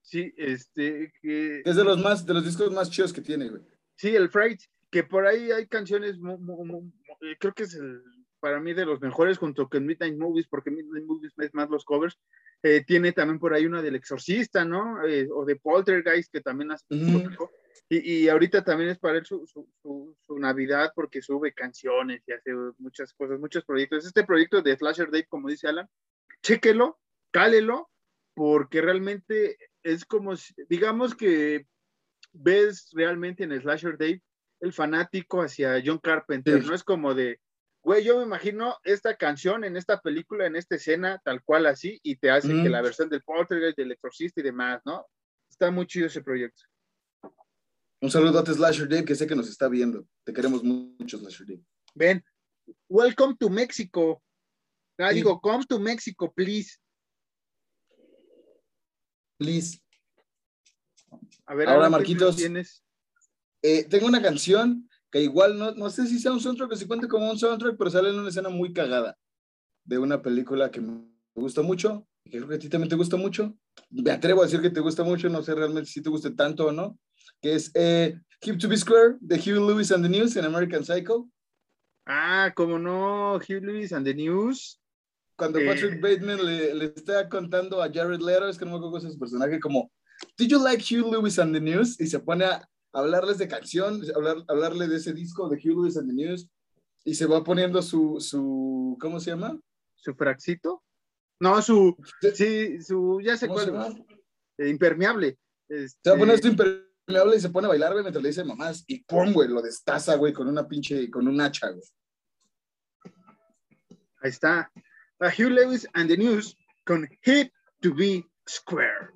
[0.00, 1.62] Sí, este, que...
[1.64, 3.62] Es de los más, de los discos más chidos que tiene, güey.
[3.94, 8.02] Sí, el Fright, que por ahí hay canciones, eh, creo que es el,
[8.42, 11.84] para mí de los mejores junto con Midnight Movies, porque Midnight Movies es más los
[11.84, 12.18] covers.
[12.64, 15.04] Eh, tiene también por ahí una del Exorcista, ¿no?
[15.06, 17.50] Eh, o de Poltergeist, que también hace tópico.
[17.88, 22.22] y, y ahorita también es para él su, su, su- su Navidad porque sube canciones
[22.26, 24.04] y hace muchas cosas, muchos proyectos.
[24.06, 25.88] Este proyecto de Slasher Dave, como dice Alan,
[26.42, 26.98] chéquelo,
[27.30, 27.90] cálelo,
[28.34, 31.66] porque realmente es como, si- digamos que
[32.32, 34.22] ves realmente en Slasher Dave
[34.60, 36.68] el fanático hacia John Carpenter, Sí.
[36.68, 37.40] no es como de,
[37.82, 41.98] güey, yo me imagino esta canción en esta película, en esta escena, tal cual así,
[42.02, 45.06] y te hace que la versión del Poltergeist, del Exorcista y demás, ¿no?
[45.50, 46.62] Está muy chido ese proyecto.
[48.00, 50.06] Un saludo a Slasher Dave, que sé que nos está viendo.
[50.24, 51.62] Te queremos mucho, Slasher Dave.
[51.94, 52.24] Ven,
[52.88, 54.22] welcome to Mexico.
[54.98, 55.16] Ah, Sí.
[55.16, 56.78] digo, come to Mexico, please.
[59.38, 59.80] Please.
[61.46, 62.36] A ver, Ahora, Alan, ¿qué Marquitos.
[62.36, 62.84] tienes?
[63.62, 66.86] Eh, tengo una canción que igual no, no sé si sea un soundtrack o si
[66.86, 69.16] cuente como un soundtrack, pero sale en una escena muy cagada
[69.84, 71.04] de una película que me
[71.34, 73.54] gusta mucho, que creo que a ti también te gusta mucho.
[73.90, 76.66] Me atrevo a decir que te gusta mucho, no sé realmente si te guste tanto
[76.66, 76.98] o no,
[77.42, 80.82] que es eh, Hip to be Square de Hugh Lewis and the News en American
[80.84, 81.28] Psycho.
[82.06, 84.80] Ah, como no, Hugh Lewis and the News.
[85.36, 85.66] Cuando Eh.
[85.66, 89.06] Patrick Bateman le, le está contando a Jared Leto, es que no me acuerdo cómo
[89.06, 89.90] es su personaje, como,
[90.38, 92.00] ¿Did you like Hugh Lewis and the News?
[92.00, 95.96] Y se pone a hablarles de canción, hablar, hablarle de ese disco de Hugh Lewis
[95.96, 96.48] and the News,
[97.04, 99.58] y se va poniendo su, su ¿cómo se llama?
[99.94, 100.82] ¿Su fraxito?
[101.40, 101.96] No, su,
[102.34, 104.04] sí, su, ya sé ¿Cómo se cuál, llama?
[104.58, 105.38] eh, impermeable.
[105.68, 108.28] Este, Se va a poner esto impermeable y se pone a bailar, güey, mientras le
[108.28, 111.82] dice mamás, y pum, güey, lo destaza, güey, con una pinche, con un hacha, güey.
[114.20, 114.70] Ahí está.
[115.18, 119.10] A Hugh Lewis and the News con Hit to be Square.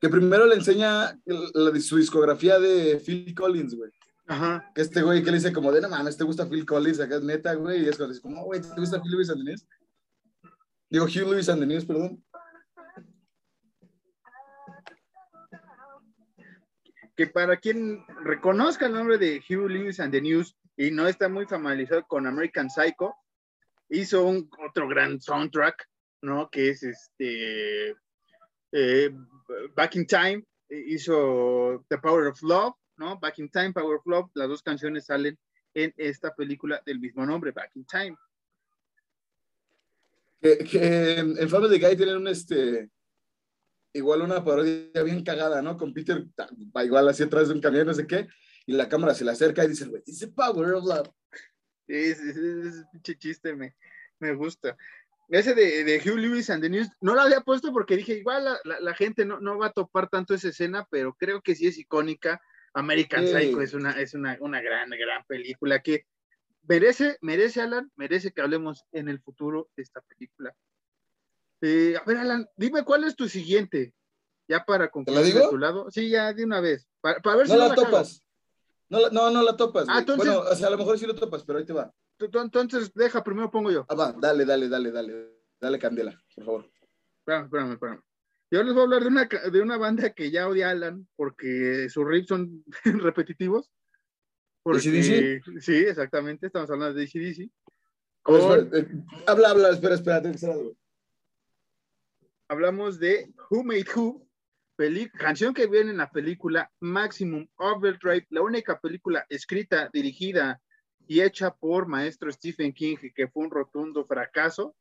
[0.00, 3.90] Que primero le enseña la su discografía de Phil Collins, güey.
[4.26, 4.70] Ajá.
[4.74, 7.00] Que este güey que le dice como de, no mames, ¿te gusta Phil Collins?
[7.00, 7.84] Acá es neta, güey.
[7.84, 9.66] Y es cuando dice, como, güey, ¿te gusta Hugh Lewis and the News?
[10.88, 12.22] Digo, Hugh Lewis and the News, perdón.
[17.20, 21.28] que para quien reconozca el nombre de Hugh Lewis and the News y no está
[21.28, 23.14] muy familiarizado con American Psycho,
[23.90, 25.86] hizo un otro gran soundtrack,
[26.22, 26.48] ¿no?
[26.48, 27.90] Que es este
[28.72, 29.10] eh,
[29.74, 33.18] Back in Time, hizo The Power of Love, ¿no?
[33.18, 35.38] Back in Time, Power of Love, las dos canciones salen
[35.74, 38.16] en esta película del mismo nombre, Back in Time.
[40.40, 42.90] Que, que en, en Family Guy tienen un, este,
[43.92, 45.76] igual una parodia bien cagada, ¿no?
[45.76, 46.26] Con Peter,
[46.76, 48.28] va igual así atrás de un camión, no sé qué,
[48.66, 51.10] y la cámara se le acerca y dice, güey, dice Power of Love.
[51.86, 53.74] Sí, ese pinche chiste me,
[54.20, 54.76] me gusta.
[55.30, 58.44] Ese de, de Hugh Lewis and the News, no lo había puesto porque dije, igual
[58.44, 61.54] la, la- la gente no, no va a topar tanto esa escena, pero creo que
[61.54, 62.40] sí es icónica.
[62.74, 63.32] American Sí.
[63.32, 66.06] Psycho es una, es una, una gran, gran película que
[66.62, 70.54] merece, merece, Alan, merece que hablemos en el futuro de esta película.
[71.62, 73.92] Eh, a ver, Alan, dime cuál es tu siguiente,
[74.48, 75.40] ya para concluir digo?
[75.44, 75.90] de tu lado.
[75.90, 77.82] Sí, ya de una vez, para, para ver No si la cago.
[77.86, 78.22] topas.
[78.90, 79.86] No, no, no la topas.
[79.88, 81.92] Ah, entonces- Bueno, o sea, a lo mejor sí lo topas, pero ahí te va.
[82.18, 83.86] Entonces, deja, primero pongo yo.
[83.88, 85.40] Ah, va, dale, dale, dale, dale.
[85.60, 86.70] Dale candela, por favor.
[87.20, 88.02] Espérame, espérame, espérame.
[88.50, 91.88] Yo les voy a hablar de una, de una banda que ya odia Alan porque
[91.88, 92.64] sus riffs son
[93.14, 93.70] repetitivos.
[94.62, 95.42] Porque, AC/DC?
[95.60, 97.06] Sí, exactamente, estamos hablando de
[98.48, 98.86] ver, Con- eh,
[99.26, 100.76] habla, habla, espera, espera, tengo que hacer algo.
[102.48, 104.26] hablamos de Who Made Who,
[105.12, 110.60] canción que viene en la película Maximum Overdrive, la única película escrita, dirigida
[111.06, 114.74] y hecha por maestro Stephen King, que fue un rotundo fracaso.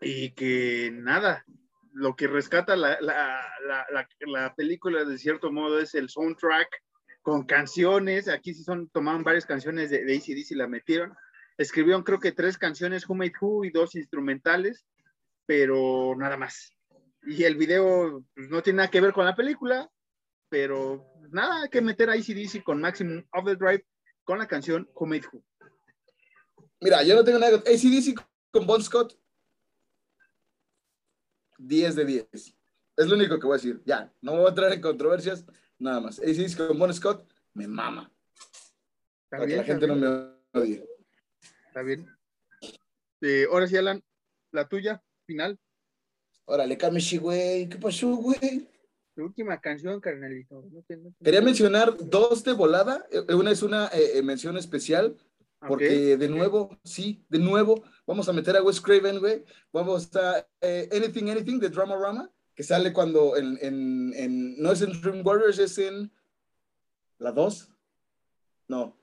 [0.00, 1.44] Y que nada,
[1.92, 6.68] lo que rescata la, la, la, la, la película de cierto modo es el soundtrack
[7.22, 8.28] con canciones.
[8.28, 11.14] Aquí sí son, tomaron varias canciones de, de ACDC y la metieron.
[11.56, 14.86] Escribieron creo que tres canciones, Who Made Who y dos instrumentales,
[15.44, 16.77] pero nada más.
[17.22, 19.90] Y el video pues, no tiene nada que ver con la película,
[20.48, 23.84] pero nada, que meter a ACDC con Maximum Overdrive
[24.24, 25.42] con la canción Who Made Who.
[26.80, 27.56] Mira, yo no tengo nada.
[27.58, 28.14] ACDC
[28.50, 29.18] con Bon Scott.
[31.58, 32.28] 10 de 10.
[32.96, 33.82] Es lo único que voy a decir.
[33.84, 35.44] Ya, no me voy a entrar en controversias,
[35.78, 36.18] nada más.
[36.18, 38.12] ACDC con Bon Scott me mama.
[39.24, 40.86] ¿Está Para que la gente ¿Está no me odie.
[41.66, 42.06] ¿Está bien?
[43.20, 44.02] Eh, ahora sí, Alan,
[44.52, 45.58] la tuya, final.
[46.50, 47.68] Órale, Kamishi, güey.
[47.68, 48.66] ¿Qué pasó, güey?
[49.14, 50.64] Tu última canción, carnalito.
[50.72, 53.06] No no Quería mencionar dos de volada.
[53.10, 55.14] Eh, Una es una eh, eh, mención especial,
[55.60, 59.44] porque de nuevo, sí, de nuevo, vamos a meter a Wes Craven, güey.
[59.74, 64.72] Vamos a eh, Anything, Anything de Drama Rama, que sale cuando en, en, en- no
[64.72, 66.10] es en Dream Warriors, es en
[67.18, 67.70] la 2.
[68.68, 68.96] No.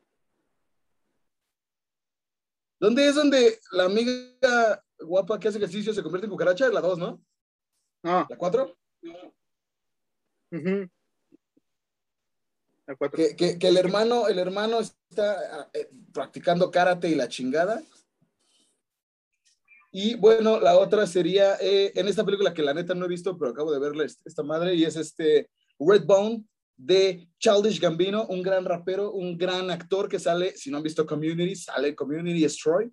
[2.80, 6.70] ¿Dónde es donde la amiga guapa que hace ejercicio se convierte en cucaracha?
[6.70, 7.22] La 2, ¿no?
[8.06, 8.78] No, ¿La 4?
[10.52, 10.88] ujú.
[12.88, 13.18] La cuatro.
[13.18, 17.82] que, que- que el hermano, el hermano está eh, practicando karate y la chingada.
[19.92, 23.36] Y bueno, la otra sería eh, en esta película que la neta no he visto,
[23.40, 25.50] pero acabo de verla est- esta madre, y es este
[25.80, 26.44] Redbone
[26.78, 31.08] de Childish Gambino, un gran rapero, un gran actor que sale, si no han visto
[31.08, 32.92] Community, sale Community Destroy.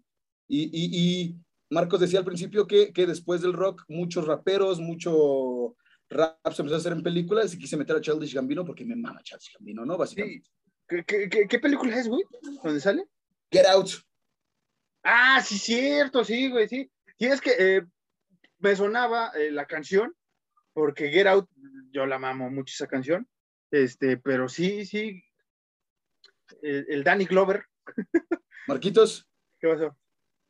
[0.48, 1.36] Y, y, y
[1.72, 5.74] Marcos decía al principio que, que después del rock, muchos raperos, mucho
[6.10, 8.94] rap se empezó a hacer en películas y quise meter a Childish Gambino porque me
[8.94, 9.96] mama Childish Gambino, ¿no?
[9.96, 10.44] Básicamente.
[10.46, 10.52] Sí.
[11.06, 12.22] ¿Qué, qué, qué- película es, güey?
[12.62, 13.06] ¿Dónde sale?
[13.50, 13.88] Get Out.
[15.02, 16.90] Ah, sí, cierto, sí, güey, sí.
[17.18, 17.82] Sí, es que eh,
[18.58, 20.14] me sonaba eh, la canción,
[20.74, 21.48] porque Get Out,
[21.90, 23.26] yo la amo mucho esa canción,
[23.70, 25.22] este, pero sí, sí.
[26.60, 27.64] El, el Danny Glover,
[28.68, 29.26] Marquitos,
[29.58, 29.96] ¿qué pasó?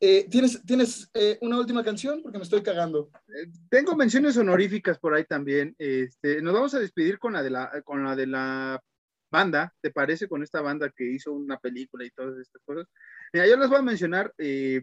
[0.05, 2.21] Eh, ¿tienes, tienes eh, una última canción?
[2.23, 3.09] Porque me estoy cagando.
[3.29, 5.75] Eh, Tengo menciones honoríficas por ahí también.
[5.79, 8.83] Este, nos vamos a despedir con la de la, con la de la
[9.31, 10.29] banda, ¿te parece?
[10.29, 12.87] Con esta banda que hizo una película y todas estas cosas.
[13.33, 14.33] Mira, yo les voy a mencionar.
[14.39, 14.83] eh,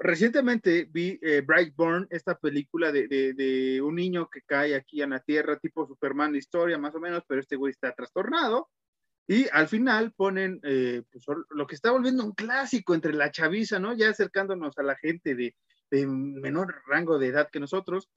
[0.00, 5.10] recientemente vi eh, Brightburn, esta película de, de- de un niño que cae aquí en
[5.10, 8.68] la Tierra, tipo Superman historia, más o menos, pero este güey está trastornado.
[9.30, 13.78] Y al final ponen eh, pues, lo que está volviendo un clásico entre la chaviza,
[13.78, 13.94] ¿no?
[13.94, 15.54] Ya acercándonos a la gente de,
[16.06, 18.08] menor rango de edad que nosotros,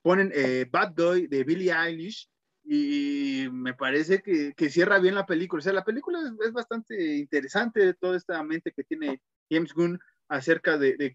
[0.00, 2.30] ponen eh, Bad Guy de Billie Eilish
[2.64, 5.58] y me parece que, cierra bien la película.
[5.58, 10.78] O sea, la película es, bastante interesante, toda esta mente que tiene James Gunn acerca
[10.78, 11.14] de,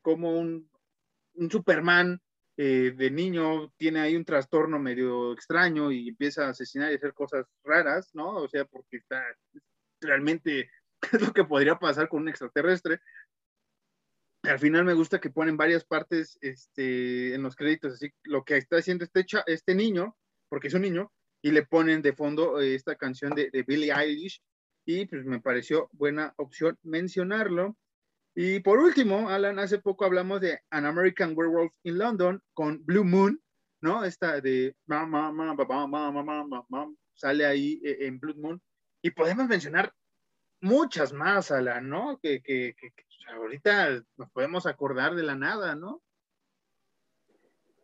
[0.00, 0.70] cómo un
[1.50, 2.22] Superman
[2.64, 7.12] eh, de niño tiene ahí un trastorno medio extraño y empieza a asesinar y hacer
[7.12, 8.36] cosas raras, ¿no?
[8.36, 9.20] O sea, porque está
[10.00, 10.70] realmente
[11.12, 13.00] es lo que podría pasar con un extraterrestre.
[14.44, 18.58] Al final me gusta que ponen varias partes este, en los créditos, así lo que
[18.58, 20.16] está haciendo este, este niño,
[20.48, 23.92] porque es un niño, y le ponen de fondo eh, esta canción de, de Billie
[23.92, 24.40] Eilish,
[24.86, 27.76] y pues me pareció buena opción mencionarlo.
[28.34, 33.04] Y por último, Alan, hace poco hablamos de An American Werewolf in London con Blue
[33.04, 33.40] Moon,
[33.82, 34.04] ¿no?
[34.04, 34.74] Esta de
[37.14, 38.60] sale ahí eh, en Blue Moon.
[39.02, 39.92] Y podemos mencionar
[40.60, 42.18] muchas más, Alan, ¿no?
[42.22, 42.92] Que, que, que,
[43.28, 46.02] ahorita nos podemos acordar de la nada, ¿no?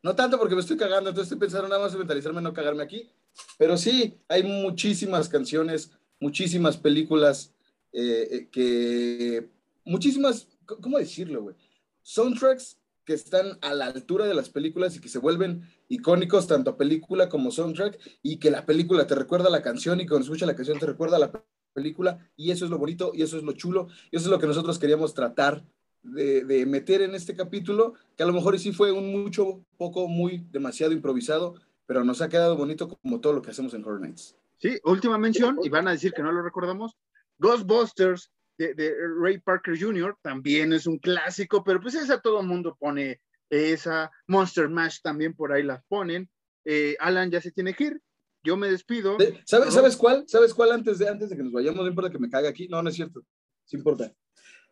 [0.03, 2.85] No tanto porque me estoy cagando, entonces estoy pensando nada más en mentalizarme, no cagarme
[2.85, 3.11] aquí.
[3.59, 5.91] Pero sí, hay muchísimas canciones,
[6.21, 7.53] muchísimas películas
[7.93, 9.58] eh, eh, que.
[9.89, 11.57] Muchísimas, ¿cómo decirlo, güey?
[12.03, 16.77] Soundtracks que están a la altura de las películas y que se vuelven icónicos tanto
[16.77, 20.55] película como soundtrack y que la película te recuerda la canción y cuando escucha la
[20.55, 21.33] canción te recuerda la
[21.73, 24.39] película y eso es lo bonito y eso es lo chulo y eso es lo
[24.39, 25.65] que nosotros queríamos tratar
[26.03, 30.47] de, meter en este capítulo, que a lo mejor sí fue un mucho, poco, muy,
[30.51, 31.55] demasiado improvisado,
[31.87, 34.37] pero nos ha quedado bonito como todo lo que hacemos en Horror Nights.
[34.59, 36.95] Sí, última mención, y van a decir que no lo recordamos,
[37.39, 40.17] Ghostbusters de, de Ray Parker Jr.
[40.21, 45.35] también es un clásico, pero pues esa todo el mundo pone esa, Monster Mash también
[45.35, 46.29] por ahí las ponen.
[46.65, 48.03] Eh, Alan ya se tiene que ir,
[48.45, 49.17] yo me despido.
[49.45, 50.25] ¿Sabes, ¿Sabes cuál?
[50.27, 51.83] ¿Sabes cuál antes de, antes de que nos vayamos?
[51.83, 52.69] No importa que me cague aquí.
[52.69, 53.25] No, no es cierto.
[53.65, 54.13] Sí importa.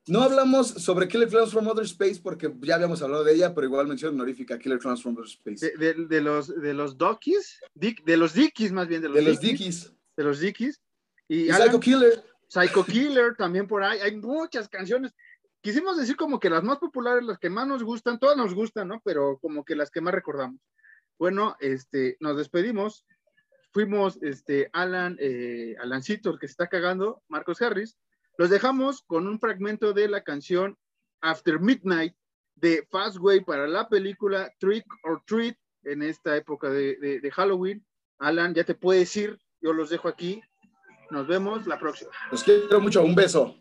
[0.09, 3.67] No hablamos sobre Killer Clowns from Outer Space porque ya habíamos hablado de ella, pero
[3.67, 5.77] igual mención honorífica Killer Clowns from Outer Space.
[5.77, 9.41] De, de, los de los Dockies, de los Dickies más bien, de los, de los
[9.41, 9.93] Dickies.
[10.17, 10.81] De los Dickies.
[11.29, 12.23] Y, Psycho Killer.
[12.49, 13.99] Psycho Killer también por ahí.
[14.01, 15.13] Hay muchas canciones.
[15.61, 18.89] Quisimos decir como que las más populares, las que más nos gustan, todas nos gustan,
[18.89, 19.01] ¿no?
[19.05, 20.61] Pero como que las que más recordamos.
[21.19, 23.05] Bueno, este, nos despedimos
[23.77, 27.99] fuimos este, Alan, eh, Alancito, el que se está cagando, Marcos Harris.
[28.39, 30.79] Los dejamos con un fragmento de la canción
[31.21, 32.15] After Midnight
[32.55, 37.85] de Fastway para la película Trick or Treat en esta época de, de Halloween.
[38.19, 40.41] Alan, ya te puedes ir, yo los dejo aquí.
[41.11, 42.11] Nos vemos la próxima.
[42.31, 43.57] Los quiero mucho, un beso.